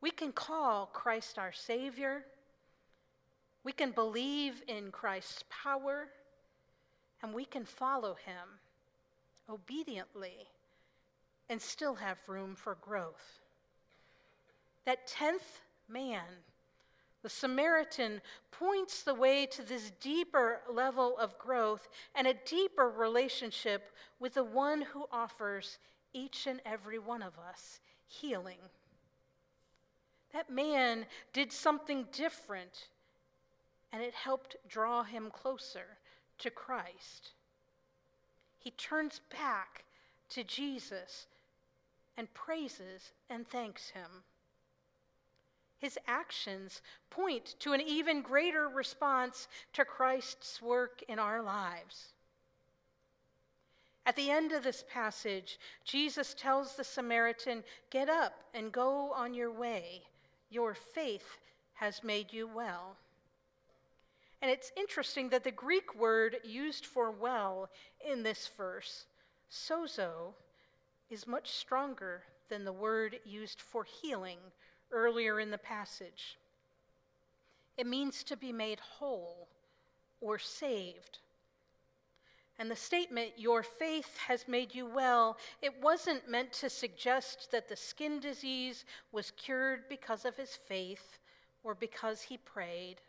We 0.00 0.10
can 0.10 0.32
call 0.32 0.86
Christ 0.92 1.38
our 1.38 1.52
Savior. 1.52 2.24
We 3.62 3.72
can 3.72 3.92
believe 3.92 4.62
in 4.68 4.90
Christ's 4.90 5.44
power, 5.48 6.08
and 7.22 7.32
we 7.32 7.44
can 7.44 7.64
follow 7.64 8.14
him 8.26 8.60
obediently 9.48 10.48
and 11.48 11.60
still 11.60 11.94
have 11.94 12.18
room 12.26 12.54
for 12.54 12.76
growth. 12.80 13.40
That 14.84 15.06
tenth 15.06 15.60
man 15.88 16.24
The 17.24 17.30
Samaritan 17.30 18.20
points 18.50 19.02
the 19.02 19.14
way 19.14 19.46
to 19.46 19.62
this 19.62 19.92
deeper 19.98 20.60
level 20.70 21.16
of 21.16 21.38
growth 21.38 21.88
and 22.14 22.26
a 22.26 22.34
deeper 22.34 22.90
relationship 22.90 23.90
with 24.20 24.34
the 24.34 24.44
one 24.44 24.82
who 24.82 25.06
offers 25.10 25.78
each 26.12 26.46
and 26.46 26.60
every 26.66 26.98
one 26.98 27.22
of 27.22 27.32
us 27.38 27.80
healing. 28.06 28.58
That 30.34 30.50
man 30.50 31.06
did 31.32 31.50
something 31.50 32.06
different, 32.12 32.88
and 33.90 34.02
it 34.02 34.12
helped 34.12 34.56
draw 34.68 35.02
him 35.02 35.30
closer 35.30 35.96
to 36.40 36.50
Christ. 36.50 37.30
He 38.58 38.72
turns 38.72 39.22
back 39.30 39.86
to 40.28 40.44
Jesus 40.44 41.26
and 42.18 42.32
praises 42.34 43.12
and 43.30 43.48
thanks 43.48 43.88
him. 43.88 44.10
His 45.84 45.98
actions 46.06 46.80
point 47.10 47.56
to 47.58 47.74
an 47.74 47.82
even 47.82 48.22
greater 48.22 48.70
response 48.70 49.48
to 49.74 49.84
Christ's 49.84 50.62
work 50.62 51.02
in 51.08 51.18
our 51.18 51.42
lives. 51.42 52.14
At 54.06 54.16
the 54.16 54.30
end 54.30 54.52
of 54.52 54.62
this 54.62 54.82
passage, 54.88 55.60
Jesus 55.84 56.32
tells 56.32 56.74
the 56.74 56.84
Samaritan, 56.84 57.62
Get 57.90 58.08
up 58.08 58.44
and 58.54 58.72
go 58.72 59.12
on 59.12 59.34
your 59.34 59.50
way. 59.50 60.00
Your 60.48 60.72
faith 60.72 61.36
has 61.74 62.02
made 62.02 62.32
you 62.32 62.46
well. 62.46 62.96
And 64.40 64.50
it's 64.50 64.72
interesting 64.78 65.28
that 65.28 65.44
the 65.44 65.52
Greek 65.52 65.94
word 65.94 66.38
used 66.44 66.86
for 66.86 67.10
well 67.10 67.68
in 68.00 68.22
this 68.22 68.48
verse, 68.56 69.04
sozo, 69.50 70.32
is 71.10 71.26
much 71.26 71.50
stronger 71.50 72.22
than 72.48 72.64
the 72.64 72.72
word 72.72 73.20
used 73.26 73.60
for 73.60 73.84
healing 73.84 74.38
earlier 74.94 75.40
in 75.40 75.50
the 75.50 75.58
passage. 75.58 76.38
It 77.76 77.86
means 77.86 78.22
to 78.24 78.36
be 78.36 78.52
made 78.52 78.80
whole 78.80 79.48
or 80.20 80.38
saved. 80.38 81.18
And 82.58 82.70
the 82.70 82.76
statement, 82.76 83.32
your 83.36 83.64
faith 83.64 84.16
has 84.28 84.46
made 84.46 84.74
you 84.74 84.86
well, 84.86 85.36
it 85.60 85.82
wasn't 85.82 86.30
meant 86.30 86.52
to 86.54 86.70
suggest 86.70 87.50
that 87.50 87.68
the 87.68 87.76
skin 87.76 88.20
disease 88.20 88.84
was 89.10 89.32
cured 89.32 89.88
because 89.88 90.24
of 90.24 90.36
his 90.36 90.54
faith 90.54 91.18
or 91.64 91.74
because 91.74 92.22
he 92.22 92.38
prayed. 92.38 93.00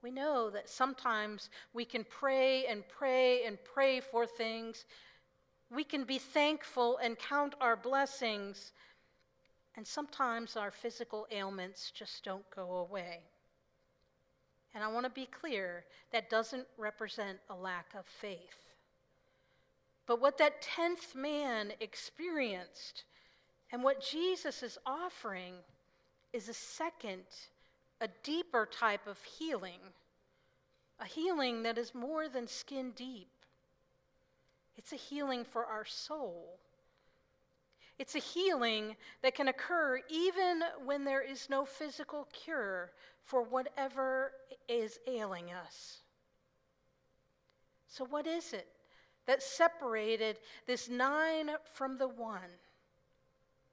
We 0.00 0.12
know 0.12 0.50
that 0.50 0.68
sometimes 0.68 1.50
we 1.72 1.84
can 1.84 2.04
pray 2.04 2.66
and 2.66 2.86
pray 2.88 3.44
and 3.44 3.58
pray 3.64 4.00
for 4.00 4.26
things. 4.26 4.84
We 5.70 5.84
can 5.84 6.04
be 6.04 6.18
thankful 6.18 6.98
and 6.98 7.18
count 7.18 7.54
our 7.60 7.76
blessings, 7.76 8.72
and 9.76 9.86
sometimes 9.86 10.56
our 10.56 10.70
physical 10.70 11.26
ailments 11.30 11.90
just 11.90 12.24
don't 12.24 12.48
go 12.54 12.76
away. 12.76 13.20
And 14.74 14.82
I 14.82 14.88
want 14.88 15.04
to 15.04 15.10
be 15.10 15.26
clear 15.26 15.84
that 16.12 16.30
doesn't 16.30 16.66
represent 16.78 17.38
a 17.50 17.54
lack 17.54 17.86
of 17.98 18.04
faith. 18.06 18.38
But 20.06 20.20
what 20.20 20.38
that 20.38 20.62
tenth 20.62 21.14
man 21.14 21.72
experienced 21.80 23.04
and 23.70 23.82
what 23.82 24.02
Jesus 24.02 24.62
is 24.62 24.78
offering 24.84 25.54
is 26.32 26.48
a 26.48 26.54
second, 26.54 27.24
a 28.00 28.08
deeper 28.22 28.66
type 28.70 29.06
of 29.06 29.18
healing, 29.22 29.80
a 31.00 31.06
healing 31.06 31.62
that 31.62 31.78
is 31.78 31.94
more 31.94 32.28
than 32.28 32.46
skin 32.46 32.92
deep. 32.96 33.28
It's 34.76 34.92
a 34.92 34.96
healing 34.96 35.44
for 35.44 35.64
our 35.64 35.84
soul. 35.84 36.58
It's 38.02 38.16
a 38.16 38.18
healing 38.18 38.96
that 39.22 39.36
can 39.36 39.46
occur 39.46 40.00
even 40.08 40.64
when 40.84 41.04
there 41.04 41.22
is 41.22 41.48
no 41.48 41.64
physical 41.64 42.26
cure 42.32 42.90
for 43.22 43.44
whatever 43.44 44.32
is 44.68 44.98
ailing 45.06 45.52
us. 45.52 45.98
So, 47.86 48.04
what 48.04 48.26
is 48.26 48.54
it 48.54 48.66
that 49.26 49.40
separated 49.40 50.38
this 50.66 50.88
nine 50.88 51.50
from 51.74 51.96
the 51.96 52.08
one? 52.08 52.58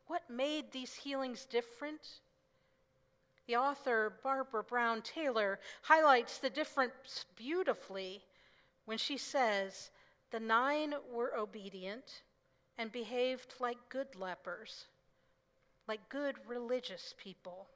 What 0.05 0.29
made 0.29 0.71
these 0.71 0.93
healings 0.93 1.45
different? 1.45 2.19
The 3.47 3.55
author, 3.55 4.13
Barbara 4.21 4.63
Brown 4.63 5.01
Taylor, 5.01 5.59
highlights 5.81 6.37
the 6.37 6.51
difference 6.51 7.25
beautifully 7.35 8.21
when 8.85 8.99
she 8.99 9.17
says, 9.17 9.89
The 10.29 10.39
nine 10.39 10.93
were 11.11 11.35
obedient 11.35 12.21
and 12.79 12.93
behaved 12.93 13.55
like 13.59 13.77
good 13.89 14.07
lepers, 14.15 14.85
like 15.85 16.07
good 16.07 16.35
religious 16.47 17.13
people. 17.21 17.67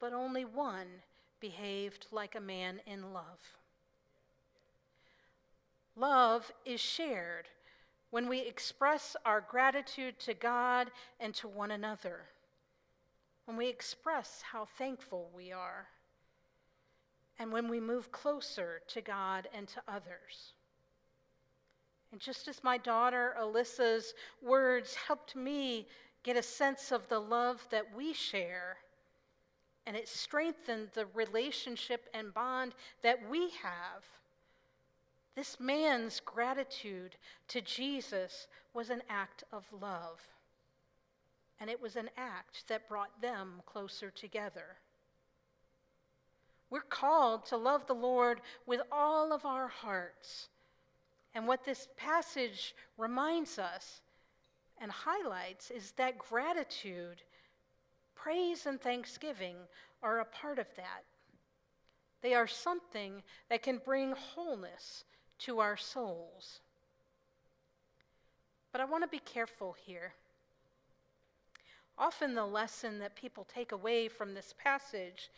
But 0.00 0.14
only 0.14 0.46
one 0.46 0.86
behaved 1.40 2.06
like 2.10 2.34
a 2.34 2.40
man 2.40 2.80
in 2.86 3.12
love. 3.12 3.38
Love 5.94 6.50
is 6.64 6.80
shared 6.80 7.46
when 8.10 8.28
we 8.30 8.40
express 8.40 9.14
our 9.26 9.42
gratitude 9.42 10.18
to 10.20 10.32
God 10.32 10.90
and 11.20 11.34
to 11.34 11.46
one 11.46 11.72
another, 11.72 12.22
when 13.44 13.58
we 13.58 13.68
express 13.68 14.42
how 14.52 14.64
thankful 14.78 15.28
we 15.36 15.52
are, 15.52 15.86
and 17.38 17.52
when 17.52 17.68
we 17.68 17.78
move 17.78 18.10
closer 18.10 18.80
to 18.88 19.02
God 19.02 19.48
and 19.54 19.68
to 19.68 19.82
others. 19.86 20.54
And 22.14 22.20
just 22.20 22.46
as 22.46 22.62
my 22.62 22.78
daughter 22.78 23.34
Alyssa's 23.40 24.14
words 24.40 24.94
helped 24.94 25.34
me 25.34 25.88
get 26.22 26.36
a 26.36 26.42
sense 26.44 26.92
of 26.92 27.08
the 27.08 27.18
love 27.18 27.66
that 27.72 27.86
we 27.92 28.12
share, 28.12 28.76
and 29.84 29.96
it 29.96 30.06
strengthened 30.06 30.90
the 30.94 31.06
relationship 31.06 32.08
and 32.14 32.32
bond 32.32 32.76
that 33.02 33.18
we 33.28 33.50
have, 33.64 34.04
this 35.34 35.58
man's 35.58 36.20
gratitude 36.20 37.16
to 37.48 37.60
Jesus 37.60 38.46
was 38.74 38.90
an 38.90 39.02
act 39.10 39.42
of 39.52 39.64
love. 39.72 40.20
And 41.58 41.68
it 41.68 41.82
was 41.82 41.96
an 41.96 42.10
act 42.16 42.68
that 42.68 42.88
brought 42.88 43.20
them 43.20 43.60
closer 43.66 44.12
together. 44.12 44.76
We're 46.70 46.82
called 46.82 47.44
to 47.46 47.56
love 47.56 47.88
the 47.88 47.94
Lord 47.94 48.40
with 48.66 48.82
all 48.92 49.32
of 49.32 49.44
our 49.44 49.66
hearts 49.66 50.48
and 51.34 51.46
what 51.48 51.64
this 51.64 51.88
passage 51.96 52.74
reminds 52.96 53.58
us 53.58 54.00
and 54.80 54.90
highlights 54.90 55.70
is 55.70 55.92
that 55.92 56.18
gratitude, 56.18 57.22
praise, 58.14 58.66
and 58.66 58.80
thanksgiving 58.80 59.56
are 60.02 60.20
a 60.20 60.24
part 60.24 60.58
of 60.58 60.66
that. 60.76 61.04
They 62.22 62.34
are 62.34 62.46
something 62.46 63.22
that 63.50 63.62
can 63.62 63.78
bring 63.84 64.12
wholeness 64.12 65.04
to 65.40 65.58
our 65.60 65.76
souls. 65.76 66.60
But 68.72 68.80
I 68.80 68.86
want 68.86 69.04
to 69.04 69.08
be 69.08 69.18
careful 69.18 69.76
here. 69.86 70.14
Often, 71.98 72.34
the 72.34 72.46
lesson 72.46 72.98
that 73.00 73.14
people 73.14 73.44
take 73.44 73.72
away 73.72 74.08
from 74.08 74.34
this 74.34 74.54
passage 74.58 75.30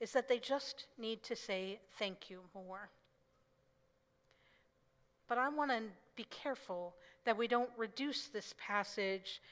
is 0.00 0.12
that 0.12 0.28
they 0.28 0.38
just 0.38 0.86
need 0.98 1.22
to 1.24 1.34
say 1.34 1.80
thank 1.98 2.30
you 2.30 2.40
more. 2.54 2.90
But 5.34 5.40
I 5.40 5.48
want 5.48 5.72
to 5.72 5.82
be 6.14 6.26
careful 6.30 6.94
that 7.24 7.36
we 7.36 7.48
don't 7.48 7.70
reduce 7.76 8.28
this 8.28 8.54
passage 8.56 9.42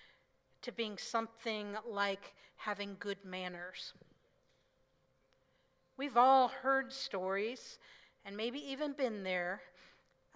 to 0.60 0.70
being 0.70 0.96
something 0.96 1.74
like 1.84 2.34
having 2.54 2.94
good 3.00 3.18
manners. 3.24 3.92
We've 5.96 6.16
all 6.16 6.46
heard 6.46 6.92
stories, 6.92 7.80
and 8.24 8.36
maybe 8.36 8.60
even 8.60 8.92
been 8.92 9.24
there, 9.24 9.60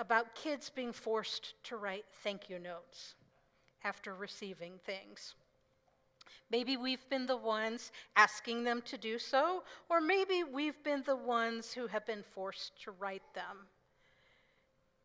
about 0.01 0.35
kids 0.35 0.69
being 0.69 0.93
forced 0.93 1.55
to 1.63 1.77
write 1.77 2.07
thank 2.25 2.51
you 2.51 2.59
notes 2.59 3.15
after 3.85 4.17
receiving 4.17 4.81
things. 4.85 5.37
Maybe 6.51 6.77
we've 6.77 7.09
been 7.09 7.27
the 7.27 7.37
ones 7.37 7.93
asking 8.17 8.65
them 8.65 8.83
to 8.87 8.99
do 8.99 9.17
so, 9.17 9.63
or 9.89 10.01
maybe 10.01 10.43
we've 10.43 10.83
been 10.83 11.05
the 11.07 11.15
ones 11.15 11.73
who 11.73 11.87
have 11.87 12.05
been 12.05 12.25
forced 12.35 12.83
to 12.83 12.91
write 12.91 13.33
them. 13.33 13.69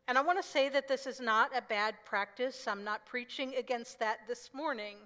And 0.07 0.17
I 0.17 0.21
want 0.21 0.41
to 0.41 0.47
say 0.47 0.67
that 0.69 0.87
this 0.87 1.07
is 1.07 1.19
not 1.19 1.55
a 1.55 1.61
bad 1.61 1.95
practice. 2.05 2.67
I'm 2.67 2.83
not 2.83 3.05
preaching 3.05 3.55
against 3.55 3.99
that 3.99 4.19
this 4.27 4.49
morning. 4.53 4.97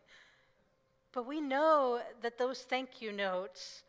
But 1.12 1.28
we 1.28 1.40
know 1.40 2.02
that 2.22 2.38
those 2.38 2.62
thank 2.62 3.02
you 3.02 3.12
notes, 3.12 3.84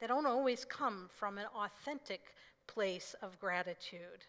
they 0.00 0.06
don't 0.06 0.26
always 0.26 0.64
come 0.64 1.08
from 1.12 1.38
an 1.38 1.46
authentic 1.54 2.34
place 2.66 3.14
of 3.22 3.38
gratitude. 3.38 4.24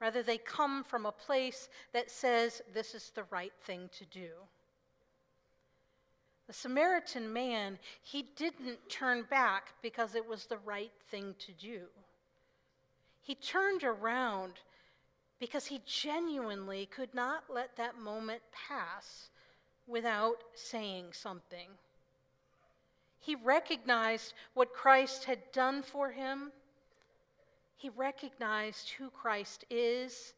Rather, 0.00 0.22
they 0.22 0.38
come 0.38 0.84
from 0.84 1.06
a 1.06 1.12
place 1.12 1.68
that 1.92 2.10
says 2.10 2.62
this 2.74 2.94
is 2.94 3.10
the 3.14 3.24
right 3.30 3.52
thing 3.64 3.88
to 3.98 4.04
do. 4.06 4.28
The 6.46 6.52
Samaritan 6.52 7.32
man, 7.32 7.78
he 8.02 8.26
didn't 8.36 8.78
turn 8.88 9.24
back 9.28 9.74
because 9.82 10.14
it 10.14 10.26
was 10.26 10.46
the 10.46 10.58
right 10.58 10.92
thing 11.10 11.34
to 11.40 11.52
do. 11.52 11.80
He 13.22 13.34
turned 13.34 13.82
around 13.82 14.52
because 15.38 15.66
he 15.66 15.82
genuinely 15.84 16.86
could 16.86 17.14
not 17.14 17.44
let 17.48 17.76
that 17.76 17.98
moment 17.98 18.42
pass 18.52 19.28
without 19.86 20.42
saying 20.54 21.06
something. 21.12 21.68
He 23.18 23.34
recognized 23.34 24.34
what 24.54 24.72
Christ 24.72 25.24
had 25.24 25.40
done 25.52 25.82
for 25.82 26.10
him. 26.10 26.52
He 27.76 27.88
recognized 27.90 28.90
who 28.90 29.10
Christ 29.10 29.64
is, 29.68 30.32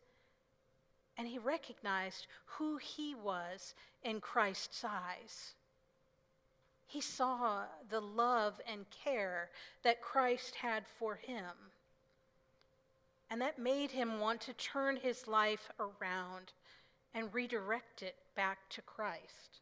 and 1.16 1.28
he 1.28 1.38
recognized 1.38 2.26
who 2.46 2.78
he 2.78 3.14
was 3.14 3.74
in 4.02 4.20
Christ's 4.20 4.84
eyes. 4.84 5.54
He 6.86 7.00
saw 7.00 7.64
the 7.90 8.00
love 8.00 8.60
and 8.66 8.86
care 8.90 9.50
that 9.82 10.00
Christ 10.00 10.54
had 10.54 10.84
for 10.98 11.16
him. 11.16 11.52
And 13.30 13.40
that 13.42 13.58
made 13.58 13.90
him 13.90 14.20
want 14.20 14.40
to 14.42 14.54
turn 14.54 14.96
his 14.96 15.28
life 15.28 15.70
around 15.78 16.52
and 17.14 17.32
redirect 17.34 18.02
it 18.02 18.16
back 18.34 18.58
to 18.70 18.82
Christ. 18.82 19.60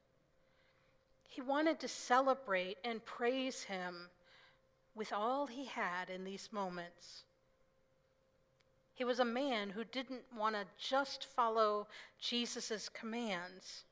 He 1.28 1.40
wanted 1.40 1.80
to 1.80 1.88
celebrate 1.88 2.78
and 2.84 3.04
praise 3.04 3.62
him 3.62 4.08
with 4.94 5.12
all 5.12 5.46
he 5.46 5.66
had 5.66 6.08
in 6.10 6.24
these 6.24 6.48
moments. 6.52 7.24
He 8.94 9.04
was 9.04 9.20
a 9.20 9.24
man 9.24 9.68
who 9.68 9.84
didn't 9.84 10.22
want 10.34 10.54
to 10.54 10.64
just 10.78 11.26
follow 11.26 11.86
Jesus' 12.18 12.88
commands. 12.88 13.84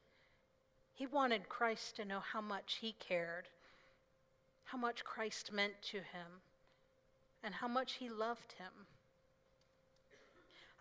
He 0.94 1.06
wanted 1.06 1.48
Christ 1.48 1.96
to 1.96 2.06
know 2.06 2.20
how 2.20 2.40
much 2.40 2.78
he 2.80 2.92
cared, 2.92 3.48
how 4.64 4.78
much 4.78 5.04
Christ 5.04 5.52
meant 5.52 5.74
to 5.90 5.98
him, 5.98 6.40
and 7.42 7.54
how 7.54 7.68
much 7.68 7.94
he 7.94 8.08
loved 8.08 8.52
him. 8.52 8.86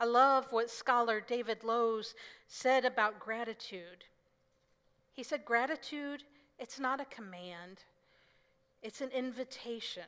I 0.03 0.05
love 0.05 0.47
what 0.51 0.69
scholar 0.69 1.21
David 1.21 1.63
Lose 1.63 2.13
said 2.45 2.83
about 2.83 3.21
gratitude. 3.21 4.03
He 5.13 5.23
said, 5.23 5.45
Gratitude, 5.45 6.23
it's 6.59 6.77
not 6.77 6.99
a 6.99 7.05
command, 7.05 7.77
it's 8.81 8.99
an 8.99 9.11
invitation, 9.11 10.03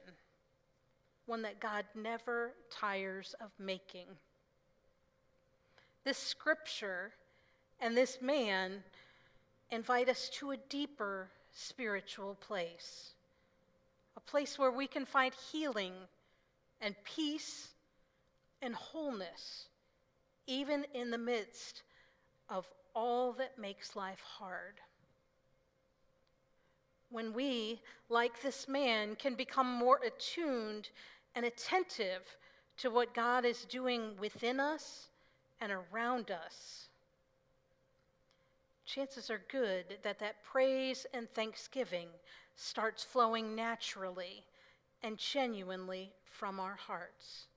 one 1.28 1.44
that 1.44 1.62
God 1.62 1.86
never 1.96 2.52
tires 2.70 3.36
of 3.40 3.52
making. 3.58 4.08
This 6.04 6.18
scripture 6.18 7.14
and 7.80 7.96
this 7.96 8.18
man 8.22 8.84
invite 9.72 10.10
us 10.10 10.28
to 10.40 10.52
a 10.52 10.58
deeper 10.58 11.30
spiritual 11.54 12.36
place, 12.42 13.12
a 14.18 14.20
place 14.20 14.60
where 14.60 14.72
we 14.72 14.88
can 14.88 15.06
find 15.06 15.34
healing 15.54 15.94
and 16.82 16.96
peace 17.06 17.70
and 18.62 18.76
wholeness 18.76 19.70
even 20.48 20.86
in 20.94 21.12
the 21.12 21.18
midst 21.18 21.84
of 22.50 22.68
all 22.94 23.34
that 23.34 23.58
makes 23.60 23.96
life 23.96 24.22
hard. 24.22 24.80
When 27.10 27.34
we, 27.34 27.82
like 28.10 28.42
this 28.42 28.68
man, 28.68 29.16
can 29.16 29.36
become 29.36 29.72
more 29.72 30.00
attuned 30.06 30.90
and 31.36 31.46
attentive 31.46 32.24
to 32.78 32.90
what 32.90 33.14
God 33.14 33.46
is 33.46 33.66
doing 33.66 34.12
within 34.20 34.60
us 34.60 35.08
and 35.62 35.72
around 35.72 36.32
us, 36.32 36.90
chances 38.86 39.30
are 39.30 39.42
good 39.50 39.98
that 40.04 40.20
that 40.20 40.44
praise 40.44 41.06
and 41.14 41.30
thanksgiving 41.30 42.08
starts 42.56 43.04
flowing 43.04 43.56
naturally 43.56 44.44
and 45.04 45.18
genuinely 45.18 46.12
from 46.26 46.60
our 46.60 46.76
hearts. 46.76 47.48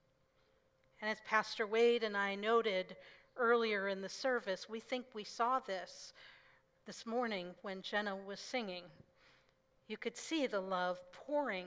And 1.01 1.11
as 1.11 1.19
Pastor 1.27 1.67
Wade 1.67 2.03
and 2.03 2.17
I 2.17 2.35
noted 2.35 2.97
earlier 3.37 3.89
in 3.89 4.01
the 4.01 4.09
service, 4.09 4.69
we 4.69 4.81
think 4.81 5.07
we 5.15 5.25
saw 5.25 5.61
this 5.61 6.13
this 6.87 7.07
morning 7.07 7.55
when 7.63 7.83
Jenna 7.83 8.17
was 8.17 8.41
singing. 8.41 8.85
You 9.87 9.97
could 9.97 10.17
see 10.17 10.47
the 10.47 10.61
love 10.61 10.99
pouring 11.13 11.67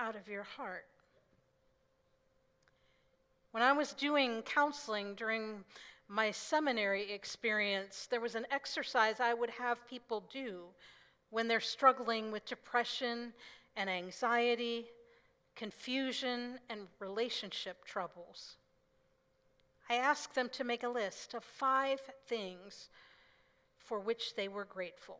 out 0.00 0.16
of 0.16 0.28
your 0.28 0.42
heart. 0.42 0.86
When 3.52 3.62
I 3.62 3.72
was 3.72 3.92
doing 3.92 4.42
counseling 4.42 5.14
during 5.14 5.64
my 6.08 6.30
seminary 6.30 7.12
experience, 7.12 8.08
there 8.10 8.20
was 8.20 8.34
an 8.34 8.46
exercise 8.50 9.20
I 9.20 9.34
would 9.34 9.50
have 9.50 9.86
people 9.86 10.24
do 10.32 10.64
when 11.30 11.46
they're 11.46 11.60
struggling 11.60 12.32
with 12.32 12.44
depression 12.46 13.32
and 13.76 13.88
anxiety 13.88 14.86
confusion, 15.60 16.58
and 16.70 16.86
relationship 17.00 17.84
troubles. 17.84 18.56
I 19.90 19.96
asked 19.96 20.34
them 20.34 20.48
to 20.54 20.64
make 20.64 20.84
a 20.84 20.88
list 20.88 21.34
of 21.34 21.44
five 21.44 22.00
things 22.26 22.88
for 23.76 24.00
which 24.00 24.34
they 24.36 24.48
were 24.48 24.64
grateful. 24.64 25.18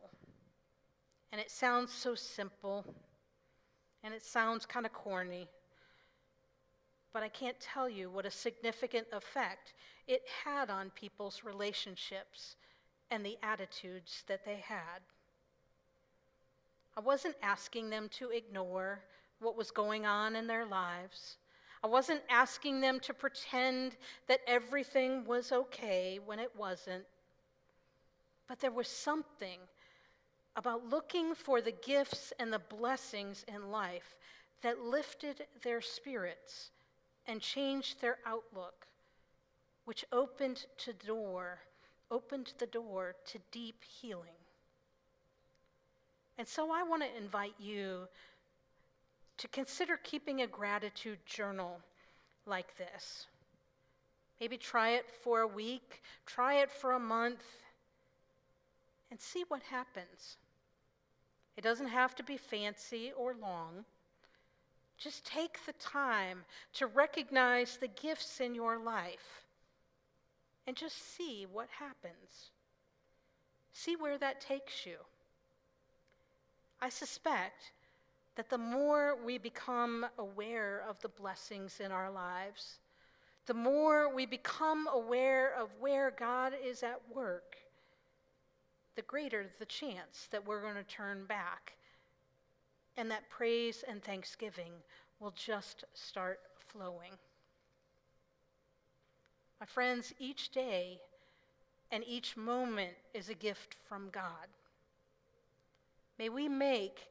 And 1.31 1.39
it 1.39 1.51
sounds 1.51 1.93
so 1.93 2.15
simple, 2.15 2.83
and 4.03 4.15
it 4.15 4.23
sounds 4.23 4.65
kind 4.65 4.87
of 4.87 4.93
corny, 4.93 5.47
but 7.13 7.21
I 7.21 7.29
can't 7.29 7.59
tell 7.59 7.87
you 7.87 8.09
what 8.09 8.25
a 8.25 8.31
significant 8.31 9.05
effect 9.13 9.75
it 10.07 10.23
had 10.43 10.71
on 10.71 10.89
people's 10.95 11.43
relationships 11.43 12.55
and 13.11 13.23
the 13.23 13.37
attitudes 13.43 14.23
that 14.25 14.43
they 14.43 14.63
had. 14.67 15.01
I 16.97 17.01
wasn't 17.01 17.35
asking 17.43 17.91
them 17.91 18.09
to 18.13 18.31
ignore 18.31 19.03
what 19.41 19.57
was 19.57 19.71
going 19.71 20.05
on 20.05 20.35
in 20.35 20.47
their 20.47 20.65
lives. 20.65 21.37
I 21.83 21.87
wasn't 21.87 22.21
asking 22.29 22.79
them 22.79 22.99
to 23.01 23.13
pretend 23.13 23.97
that 24.27 24.41
everything 24.47 25.25
was 25.25 25.51
okay 25.51 26.19
when 26.23 26.39
it 26.39 26.51
wasn't. 26.55 27.03
But 28.47 28.59
there 28.59 28.71
was 28.71 28.87
something 28.87 29.59
about 30.55 30.89
looking 30.89 31.33
for 31.33 31.61
the 31.61 31.71
gifts 31.71 32.33
and 32.39 32.53
the 32.53 32.59
blessings 32.59 33.43
in 33.47 33.71
life 33.71 34.15
that 34.61 34.79
lifted 34.79 35.45
their 35.63 35.81
spirits 35.81 36.69
and 37.25 37.41
changed 37.41 37.99
their 37.99 38.17
outlook, 38.25 38.85
which 39.85 40.05
opened 40.11 40.65
to 40.77 40.93
door, 40.93 41.59
opened 42.11 42.53
the 42.59 42.67
door 42.67 43.15
to 43.25 43.39
deep 43.51 43.83
healing. 43.83 44.35
And 46.37 46.47
so 46.47 46.71
I 46.71 46.83
want 46.83 47.03
to 47.03 47.17
invite 47.17 47.55
you 47.59 48.07
to 49.41 49.47
consider 49.47 49.97
keeping 50.03 50.43
a 50.43 50.47
gratitude 50.47 51.17
journal 51.25 51.79
like 52.45 52.77
this. 52.77 53.25
Maybe 54.39 54.55
try 54.55 54.91
it 54.91 55.09
for 55.23 55.39
a 55.41 55.47
week, 55.47 56.03
try 56.27 56.61
it 56.61 56.69
for 56.69 56.91
a 56.91 56.99
month, 56.99 57.43
and 59.09 59.19
see 59.19 59.43
what 59.47 59.63
happens. 59.63 60.37
It 61.57 61.61
doesn't 61.61 61.87
have 61.87 62.13
to 62.17 62.23
be 62.23 62.37
fancy 62.37 63.13
or 63.17 63.33
long. 63.33 63.83
Just 64.99 65.25
take 65.25 65.65
the 65.65 65.73
time 65.73 66.45
to 66.73 66.85
recognize 66.85 67.77
the 67.77 67.87
gifts 67.87 68.41
in 68.41 68.53
your 68.53 68.77
life 68.77 69.41
and 70.67 70.75
just 70.75 71.15
see 71.15 71.47
what 71.51 71.67
happens. 71.79 72.51
See 73.73 73.95
where 73.95 74.19
that 74.19 74.39
takes 74.39 74.85
you. 74.85 74.97
I 76.79 76.89
suspect 76.89 77.71
that 78.41 78.49
the 78.49 78.57
more 78.57 79.15
we 79.23 79.37
become 79.37 80.03
aware 80.17 80.83
of 80.89 80.99
the 81.01 81.09
blessings 81.09 81.79
in 81.79 81.91
our 81.91 82.09
lives, 82.09 82.79
the 83.45 83.53
more 83.53 84.11
we 84.11 84.25
become 84.25 84.87
aware 84.91 85.53
of 85.59 85.69
where 85.79 86.09
God 86.09 86.53
is 86.65 86.81
at 86.81 86.99
work, 87.13 87.55
the 88.95 89.03
greater 89.03 89.45
the 89.59 89.65
chance 89.67 90.27
that 90.31 90.43
we're 90.43 90.63
going 90.63 90.73
to 90.73 90.83
turn 90.83 91.25
back. 91.25 91.73
And 92.97 93.11
that 93.11 93.29
praise 93.29 93.83
and 93.87 94.03
thanksgiving 94.03 94.71
will 95.19 95.33
just 95.35 95.83
start 95.93 96.39
flowing. 96.67 97.11
My 99.59 99.67
friends, 99.67 100.15
each 100.17 100.49
day 100.49 100.99
and 101.91 102.03
each 102.07 102.35
moment 102.35 102.95
is 103.13 103.29
a 103.29 103.35
gift 103.35 103.75
from 103.87 104.09
God. 104.11 104.47
May 106.17 106.29
we 106.29 106.49
make 106.49 107.10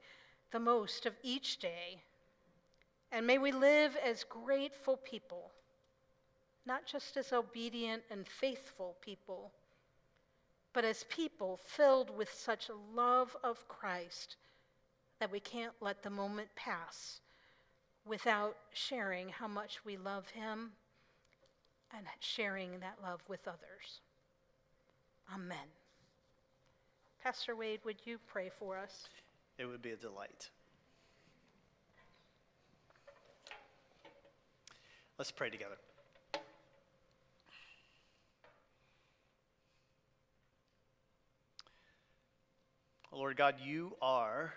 the 0.50 0.60
most 0.60 1.06
of 1.06 1.14
each 1.22 1.58
day. 1.58 2.02
And 3.12 3.26
may 3.26 3.38
we 3.38 3.52
live 3.52 3.96
as 3.96 4.24
grateful 4.24 4.96
people, 4.96 5.50
not 6.66 6.86
just 6.86 7.16
as 7.16 7.32
obedient 7.32 8.02
and 8.10 8.26
faithful 8.26 8.96
people, 9.00 9.52
but 10.72 10.84
as 10.84 11.04
people 11.04 11.56
filled 11.56 12.16
with 12.16 12.32
such 12.32 12.70
love 12.94 13.36
of 13.42 13.66
Christ 13.68 14.36
that 15.18 15.30
we 15.30 15.40
can't 15.40 15.74
let 15.80 16.02
the 16.02 16.10
moment 16.10 16.48
pass 16.54 17.20
without 18.06 18.56
sharing 18.72 19.28
how 19.28 19.48
much 19.48 19.84
we 19.84 19.96
love 19.96 20.28
Him 20.30 20.70
and 21.96 22.06
sharing 22.20 22.78
that 22.80 22.98
love 23.02 23.20
with 23.28 23.46
others. 23.46 24.00
Amen. 25.34 25.58
Pastor 27.22 27.54
Wade, 27.54 27.80
would 27.84 27.98
you 28.04 28.18
pray 28.26 28.50
for 28.58 28.78
us? 28.78 29.08
It 29.60 29.66
would 29.66 29.82
be 29.82 29.90
a 29.90 29.96
delight. 29.96 30.48
Let's 35.18 35.30
pray 35.30 35.50
together. 35.50 35.76
Lord 43.12 43.36
God, 43.36 43.56
you 43.62 43.96
are 44.00 44.54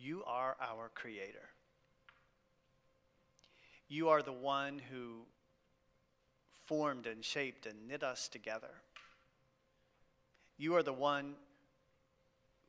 You 0.00 0.22
are 0.26 0.56
our 0.60 0.90
creator. 0.94 1.50
You 3.88 4.10
are 4.10 4.22
the 4.22 4.32
one 4.32 4.80
who 4.90 5.22
formed 6.66 7.06
and 7.06 7.24
shaped 7.24 7.66
and 7.66 7.88
knit 7.88 8.04
us 8.04 8.28
together. 8.28 8.70
You 10.56 10.76
are 10.76 10.84
the 10.84 10.92
one 10.92 11.34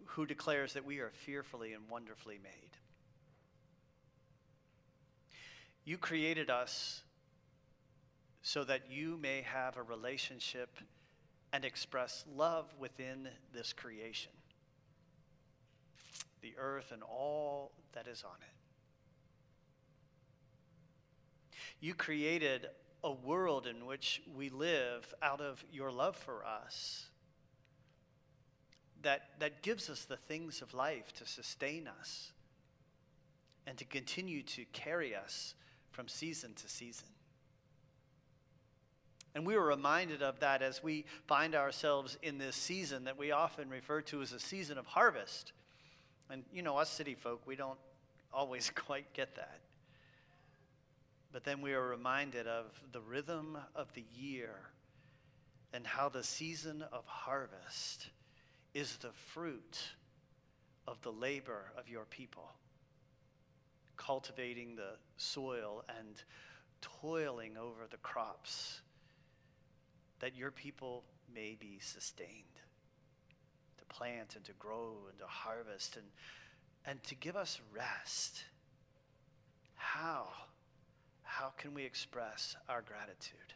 who 0.05 0.25
declares 0.25 0.73
that 0.73 0.85
we 0.85 0.99
are 0.99 1.11
fearfully 1.25 1.73
and 1.73 1.87
wonderfully 1.89 2.39
made. 2.41 2.77
You 5.85 5.97
created 5.97 6.49
us 6.49 7.03
so 8.41 8.63
that 8.63 8.91
you 8.91 9.17
may 9.21 9.41
have 9.41 9.77
a 9.77 9.83
relationship 9.83 10.77
and 11.51 11.65
express 11.65 12.23
love 12.35 12.65
within 12.79 13.27
this 13.53 13.73
creation 13.73 14.31
the 16.41 16.53
earth 16.57 16.91
and 16.91 17.03
all 17.03 17.71
that 17.93 18.07
is 18.07 18.23
on 18.23 18.37
it. 18.41 18.55
You 21.81 21.93
created 21.93 22.67
a 23.03 23.11
world 23.11 23.67
in 23.67 23.85
which 23.85 24.21
we 24.33 24.49
live 24.49 25.13
out 25.21 25.41
of 25.41 25.63
your 25.71 25.91
love 25.91 26.15
for 26.15 26.45
us 26.45 27.08
that, 29.03 29.29
that 29.39 29.61
gives 29.61 29.89
us 29.89 30.05
the 30.05 30.17
things 30.17 30.61
of 30.61 30.73
life 30.73 31.13
to 31.13 31.25
sustain 31.25 31.87
us 31.87 32.31
and 33.65 33.77
to 33.77 33.85
continue 33.85 34.41
to 34.41 34.65
carry 34.73 35.15
us 35.15 35.53
from 35.91 36.07
season 36.07 36.53
to 36.55 36.67
season. 36.67 37.07
And 39.35 39.45
we 39.45 39.55
were 39.55 39.65
reminded 39.65 40.23
of 40.23 40.39
that 40.39 40.61
as 40.61 40.83
we 40.83 41.05
find 41.27 41.53
ourselves 41.55 42.17
in 42.23 42.37
this 42.37 42.55
season 42.55 43.03
that 43.03 43.17
we 43.17 43.31
often 43.31 43.69
refer 43.69 44.01
to 44.01 44.21
as 44.21 44.33
a 44.33 44.39
season 44.39 44.77
of 44.77 44.85
harvest. 44.87 45.53
And, 46.29 46.43
you 46.51 46.61
know, 46.61 46.77
us 46.77 46.89
city 46.89 47.15
folk, 47.15 47.41
we 47.45 47.55
don't 47.55 47.77
always 48.33 48.69
quite 48.75 49.13
get 49.13 49.35
that. 49.35 49.59
But 51.31 51.43
then 51.43 51.61
we 51.61 51.73
are 51.73 51.87
reminded 51.87 52.47
of 52.47 52.65
the 52.91 53.01
rhythm 53.01 53.57
of 53.75 53.93
the 53.93 54.03
year 54.15 54.55
and 55.73 55.85
how 55.85 56.09
the 56.09 56.23
season 56.23 56.83
of 56.91 57.05
harvest 57.05 58.07
is 58.73 58.97
the 58.97 59.11
fruit 59.33 59.79
of 60.87 61.01
the 61.01 61.11
labor 61.11 61.71
of 61.77 61.89
your 61.89 62.05
people, 62.05 62.51
cultivating 63.97 64.75
the 64.75 64.93
soil 65.17 65.83
and 65.99 66.23
toiling 66.81 67.57
over 67.57 67.87
the 67.89 67.97
crops 67.97 68.81
that 70.19 70.35
your 70.35 70.51
people 70.51 71.03
may 71.33 71.55
be 71.59 71.79
sustained 71.79 72.43
to 73.77 73.85
plant 73.85 74.35
and 74.35 74.43
to 74.45 74.53
grow 74.53 74.95
and 75.09 75.17
to 75.19 75.25
harvest 75.25 75.95
and, 75.95 76.05
and 76.85 77.01
to 77.03 77.15
give 77.15 77.35
us 77.35 77.59
rest. 77.73 78.43
How? 79.75 80.27
How 81.23 81.53
can 81.57 81.73
we 81.73 81.83
express 81.83 82.55
our 82.67 82.81
gratitude? 82.81 83.53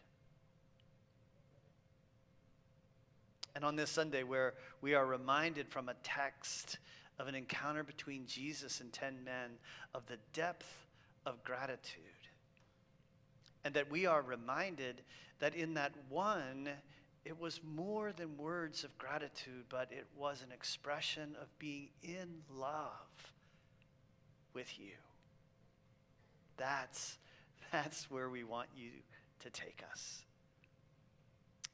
And 3.55 3.63
on 3.63 3.75
this 3.75 3.91
Sunday, 3.91 4.23
where 4.23 4.55
we 4.81 4.95
are 4.95 5.05
reminded 5.05 5.67
from 5.67 5.89
a 5.89 5.93
text 6.03 6.79
of 7.19 7.27
an 7.27 7.35
encounter 7.35 7.83
between 7.83 8.25
Jesus 8.25 8.81
and 8.81 8.91
10 8.91 9.23
men 9.23 9.51
of 9.93 10.05
the 10.07 10.17
depth 10.33 10.87
of 11.25 11.43
gratitude, 11.43 12.03
and 13.63 13.73
that 13.75 13.89
we 13.91 14.05
are 14.05 14.21
reminded 14.21 15.01
that 15.39 15.55
in 15.55 15.75
that 15.75 15.93
one, 16.09 16.69
it 17.25 17.39
was 17.39 17.61
more 17.63 18.11
than 18.11 18.37
words 18.37 18.83
of 18.83 18.97
gratitude, 18.97 19.65
but 19.69 19.89
it 19.91 20.05
was 20.17 20.41
an 20.41 20.51
expression 20.51 21.35
of 21.41 21.47
being 21.59 21.89
in 22.01 22.27
love 22.53 23.33
with 24.53 24.79
you. 24.79 24.93
That's, 26.57 27.17
that's 27.71 28.09
where 28.11 28.29
we 28.29 28.43
want 28.43 28.69
you 28.75 28.91
to 29.41 29.49
take 29.49 29.83
us. 29.91 30.23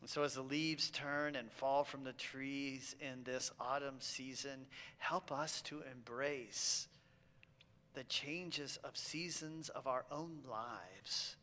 And 0.01 0.09
so, 0.09 0.23
as 0.23 0.35
the 0.35 0.41
leaves 0.41 0.89
turn 0.91 1.35
and 1.35 1.51
fall 1.51 1.83
from 1.83 2.03
the 2.03 2.13
trees 2.13 2.95
in 3.01 3.23
this 3.23 3.51
autumn 3.59 3.97
season, 3.99 4.65
help 4.97 5.31
us 5.31 5.61
to 5.63 5.81
embrace 5.91 6.87
the 7.93 8.03
changes 8.05 8.79
of 8.83 8.95
seasons 8.95 9.69
of 9.69 9.87
our 9.87 10.05
own 10.09 10.39
lives 10.49 11.35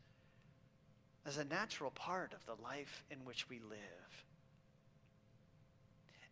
as 1.25 1.37
a 1.37 1.43
natural 1.43 1.91
part 1.91 2.33
of 2.33 2.45
the 2.45 2.63
life 2.63 3.03
in 3.11 3.19
which 3.25 3.49
we 3.49 3.59
live. 3.69 4.25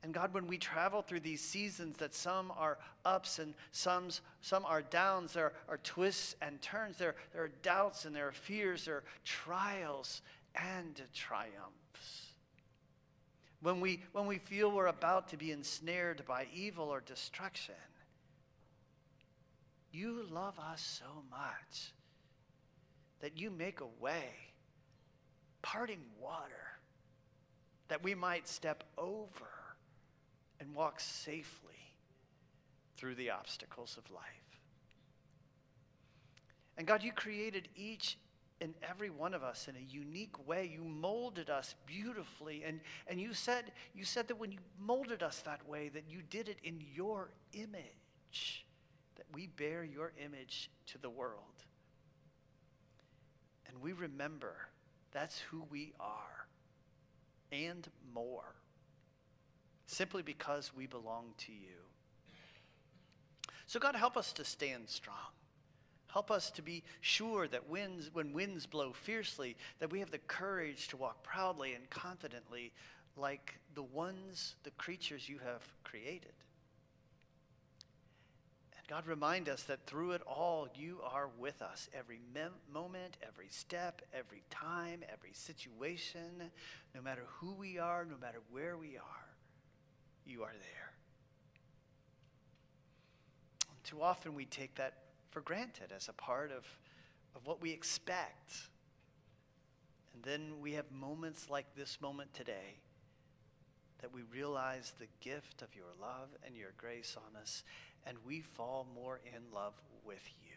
And 0.01 0.13
God, 0.13 0.33
when 0.33 0.47
we 0.47 0.57
travel 0.57 1.01
through 1.01 1.21
these 1.21 1.41
seasons 1.41 1.97
that 1.97 2.13
some 2.13 2.51
are 2.57 2.77
ups 3.05 3.39
and 3.39 3.55
some, 3.71 4.09
some 4.41 4.63
are 4.65 4.83
downs, 4.83 5.33
there 5.33 5.53
are 5.67 5.79
twists 5.79 6.35
and 6.41 6.61
turns, 6.61 6.97
there, 6.97 7.15
there 7.33 7.43
are 7.43 7.51
doubts 7.63 8.05
and 8.05 8.15
there 8.15 8.27
are 8.27 8.31
fears, 8.31 8.85
there 8.85 8.97
are 8.97 9.03
trials 9.23 10.21
and 10.55 11.01
triumphs. 11.13 12.33
When 13.61 13.81
we, 13.81 14.03
when 14.11 14.27
we 14.27 14.37
feel 14.37 14.71
we're 14.71 14.87
about 14.87 15.29
to 15.29 15.37
be 15.37 15.51
ensnared 15.51 16.23
by 16.27 16.47
evil 16.53 16.85
or 16.85 17.01
destruction, 17.01 17.75
you 19.91 20.25
love 20.29 20.59
us 20.59 20.99
so 20.99 21.23
much 21.31 21.93
that 23.21 23.39
you 23.39 23.49
make 23.49 23.81
a 23.81 24.03
way 24.03 24.29
parting 25.61 26.01
water 26.21 26.77
that 27.87 28.03
we 28.03 28.13
might 28.13 28.47
step 28.47 28.83
over 28.97 29.31
and 30.59 30.75
walk 30.75 30.99
safely 30.99 31.95
through 32.97 33.15
the 33.15 33.31
obstacles 33.31 33.97
of 33.97 34.09
life. 34.11 34.23
And 36.77 36.85
God, 36.85 37.03
you 37.03 37.11
created 37.11 37.67
each 37.75 38.17
and 38.61 38.73
every 38.87 39.09
one 39.09 39.33
of 39.33 39.43
us 39.43 39.67
in 39.67 39.75
a 39.75 39.93
unique 39.93 40.47
way. 40.47 40.69
You 40.71 40.83
molded 40.83 41.49
us 41.49 41.75
beautifully. 41.85 42.63
And, 42.65 42.79
and 43.07 43.19
you, 43.19 43.33
said, 43.33 43.71
you 43.93 44.05
said 44.05 44.27
that 44.29 44.39
when 44.39 44.51
you 44.51 44.59
molded 44.79 45.21
us 45.21 45.41
that 45.41 45.67
way, 45.67 45.89
that 45.89 46.05
you 46.09 46.21
did 46.29 46.47
it 46.47 46.57
in 46.63 46.81
your 46.93 47.31
image, 47.53 48.65
that 49.15 49.25
we 49.33 49.47
bear 49.47 49.83
your 49.83 50.13
image 50.23 50.69
to 50.87 50.97
the 50.97 51.09
world. 51.09 51.43
And 53.67 53.81
we 53.81 53.91
remember 53.91 54.55
that's 55.11 55.39
who 55.39 55.65
we 55.69 55.93
are, 55.99 56.47
and 57.51 57.87
more, 58.13 58.55
simply 59.85 60.21
because 60.21 60.71
we 60.75 60.87
belong 60.87 61.33
to 61.39 61.51
you. 61.51 61.83
So, 63.65 63.79
God, 63.79 63.95
help 63.95 64.15
us 64.15 64.31
to 64.33 64.45
stand 64.45 64.89
strong. 64.89 65.15
Help 66.15 66.31
us 66.31 66.49
to 66.49 66.61
be 66.61 66.81
sure 67.01 67.45
that 67.45 67.69
winds, 67.69 68.09
when 68.13 68.31
winds 68.31 68.65
blow 68.65 68.93
fiercely, 68.93 69.57
that 69.79 69.91
we 69.91 69.99
have 69.99 70.11
the 70.11 70.17
courage 70.17 70.87
to 70.87 70.95
walk 70.95 71.21
proudly 71.23 71.73
and 71.73 71.89
confidently 71.89 72.71
like 73.17 73.55
the 73.73 73.83
ones, 73.83 74.55
the 74.63 74.71
creatures 74.71 75.27
you 75.27 75.39
have 75.39 75.61
created. 75.83 76.31
And 78.77 78.87
God, 78.87 79.07
remind 79.07 79.49
us 79.49 79.63
that 79.63 79.85
through 79.87 80.11
it 80.11 80.21
all, 80.21 80.69
you 80.73 81.01
are 81.03 81.27
with 81.37 81.61
us 81.61 81.89
every 81.93 82.21
mem- 82.33 82.53
moment, 82.73 83.17
every 83.21 83.49
step, 83.49 84.01
every 84.13 84.43
time, 84.49 85.01
every 85.11 85.33
situation. 85.33 86.49
No 86.93 87.01
matter 87.01 87.23
who 87.41 87.51
we 87.55 87.77
are, 87.77 88.05
no 88.05 88.15
matter 88.21 88.39
where 88.51 88.77
we 88.77 88.95
are, 88.95 89.27
you 90.25 90.43
are 90.43 90.53
there. 90.53 90.93
Too 93.83 94.01
often 94.01 94.33
we 94.33 94.45
take 94.45 94.75
that 94.75 94.93
for 95.35 95.41
granted 95.41 95.91
as 95.93 96.07
a 96.07 96.13
part 96.13 96.49
of, 96.49 96.65
of 97.35 97.45
what 97.45 97.61
we 97.61 97.69
expect. 97.69 98.53
And 100.13 100.23
then 100.23 100.61
we 100.61 100.71
have 100.71 100.89
moments 100.93 101.49
like 101.49 101.65
this 101.75 101.97
moment 101.99 102.33
today 102.33 102.79
that 104.01 104.13
we 104.13 104.21
realize 104.31 104.93
the 104.97 105.07
gift 105.19 105.61
of 105.61 105.75
your 105.75 105.91
love 106.01 106.29
and 106.45 106.55
your 106.55 106.71
grace 106.77 107.17
on 107.17 107.41
us 107.41 107.63
and 108.05 108.17
we 108.25 108.39
fall 108.39 108.87
more 108.95 109.19
in 109.25 109.41
love 109.53 109.73
with 110.05 110.25
you. 110.41 110.55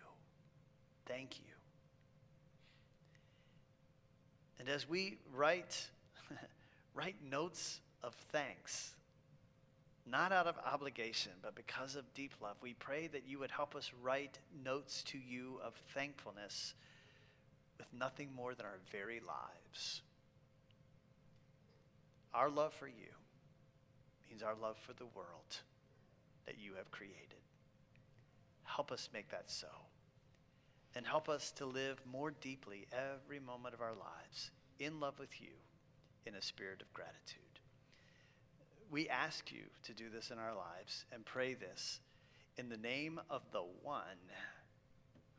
Thank 1.07 1.41
you. 1.41 1.55
And 4.61 4.69
as 4.69 4.89
we 4.89 5.19
write, 5.35 5.89
write 6.95 7.17
notes 7.29 7.81
of 8.05 8.15
thanks, 8.31 8.95
not 10.11 10.33
out 10.33 10.47
of 10.47 10.57
obligation, 10.71 11.33
but 11.43 11.55
because 11.55 11.97
of 11.97 12.13
deep 12.15 12.33
love, 12.41 12.57
we 12.61 12.75
pray 12.75 13.07
that 13.09 13.27
you 13.27 13.39
would 13.39 13.51
help 13.51 13.75
us 13.75 13.91
write 14.03 14.39
notes 14.65 15.03
to 15.05 15.19
you 15.19 15.61
of 15.65 15.75
thankfulness 15.95 16.75
with 17.79 17.87
nothing 17.93 18.29
more 18.35 18.55
than 18.55 18.67
our 18.67 18.79
very 18.91 19.21
lives. 19.21 20.03
Our 22.35 22.51
love 22.51 22.73
for 22.75 22.87
you 22.87 23.13
means 24.29 24.43
our 24.43 24.55
love 24.61 24.77
for 24.79 24.93
the 24.93 25.07
world 25.07 25.57
that 26.47 26.59
you 26.59 26.73
have 26.77 26.91
created. 26.91 27.43
Help 28.65 28.93
us 28.93 29.09
make 29.13 29.31
that 29.31 29.51
so. 29.51 29.69
And 30.95 31.07
help 31.07 31.29
us 31.29 31.53
to 31.53 31.67
live 31.67 32.01
more 32.11 32.33
deeply 32.41 32.87
every 32.93 33.41
moment 33.41 33.75
of 33.75 33.81
our 33.81 33.93
lives 33.93 34.51
in 34.79 35.01
love 35.01 35.19
with 35.19 35.41
you 35.41 35.53
in 36.27 36.35
a 36.35 36.43
spirit 36.43 36.83
of 36.83 36.93
gratitude. 36.93 37.48
We 38.91 39.09
ask 39.09 39.53
you 39.53 39.65
to 39.85 39.93
do 39.93 40.09
this 40.09 40.31
in 40.31 40.39
our 40.39 40.55
lives 40.55 41.05
and 41.13 41.25
pray 41.25 41.55
this 41.55 42.01
in 42.57 42.69
the 42.69 42.77
name 42.77 43.21
of 43.29 43.43
the 43.53 43.65
one 43.83 44.03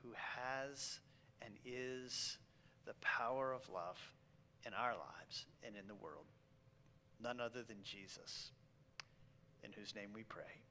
who 0.04 0.10
has 0.14 1.00
and 1.42 1.54
is 1.66 2.38
the 2.86 2.94
power 3.02 3.52
of 3.54 3.68
love 3.70 3.98
in 4.66 4.74
our 4.74 4.94
lives 4.94 5.46
and 5.66 5.76
in 5.76 5.88
the 5.88 5.96
world. 5.96 6.26
None 7.22 7.40
other 7.40 7.64
than 7.64 7.78
Jesus, 7.84 8.52
in 9.64 9.72
whose 9.74 9.96
name 9.96 10.10
we 10.14 10.24
pray. 10.24 10.62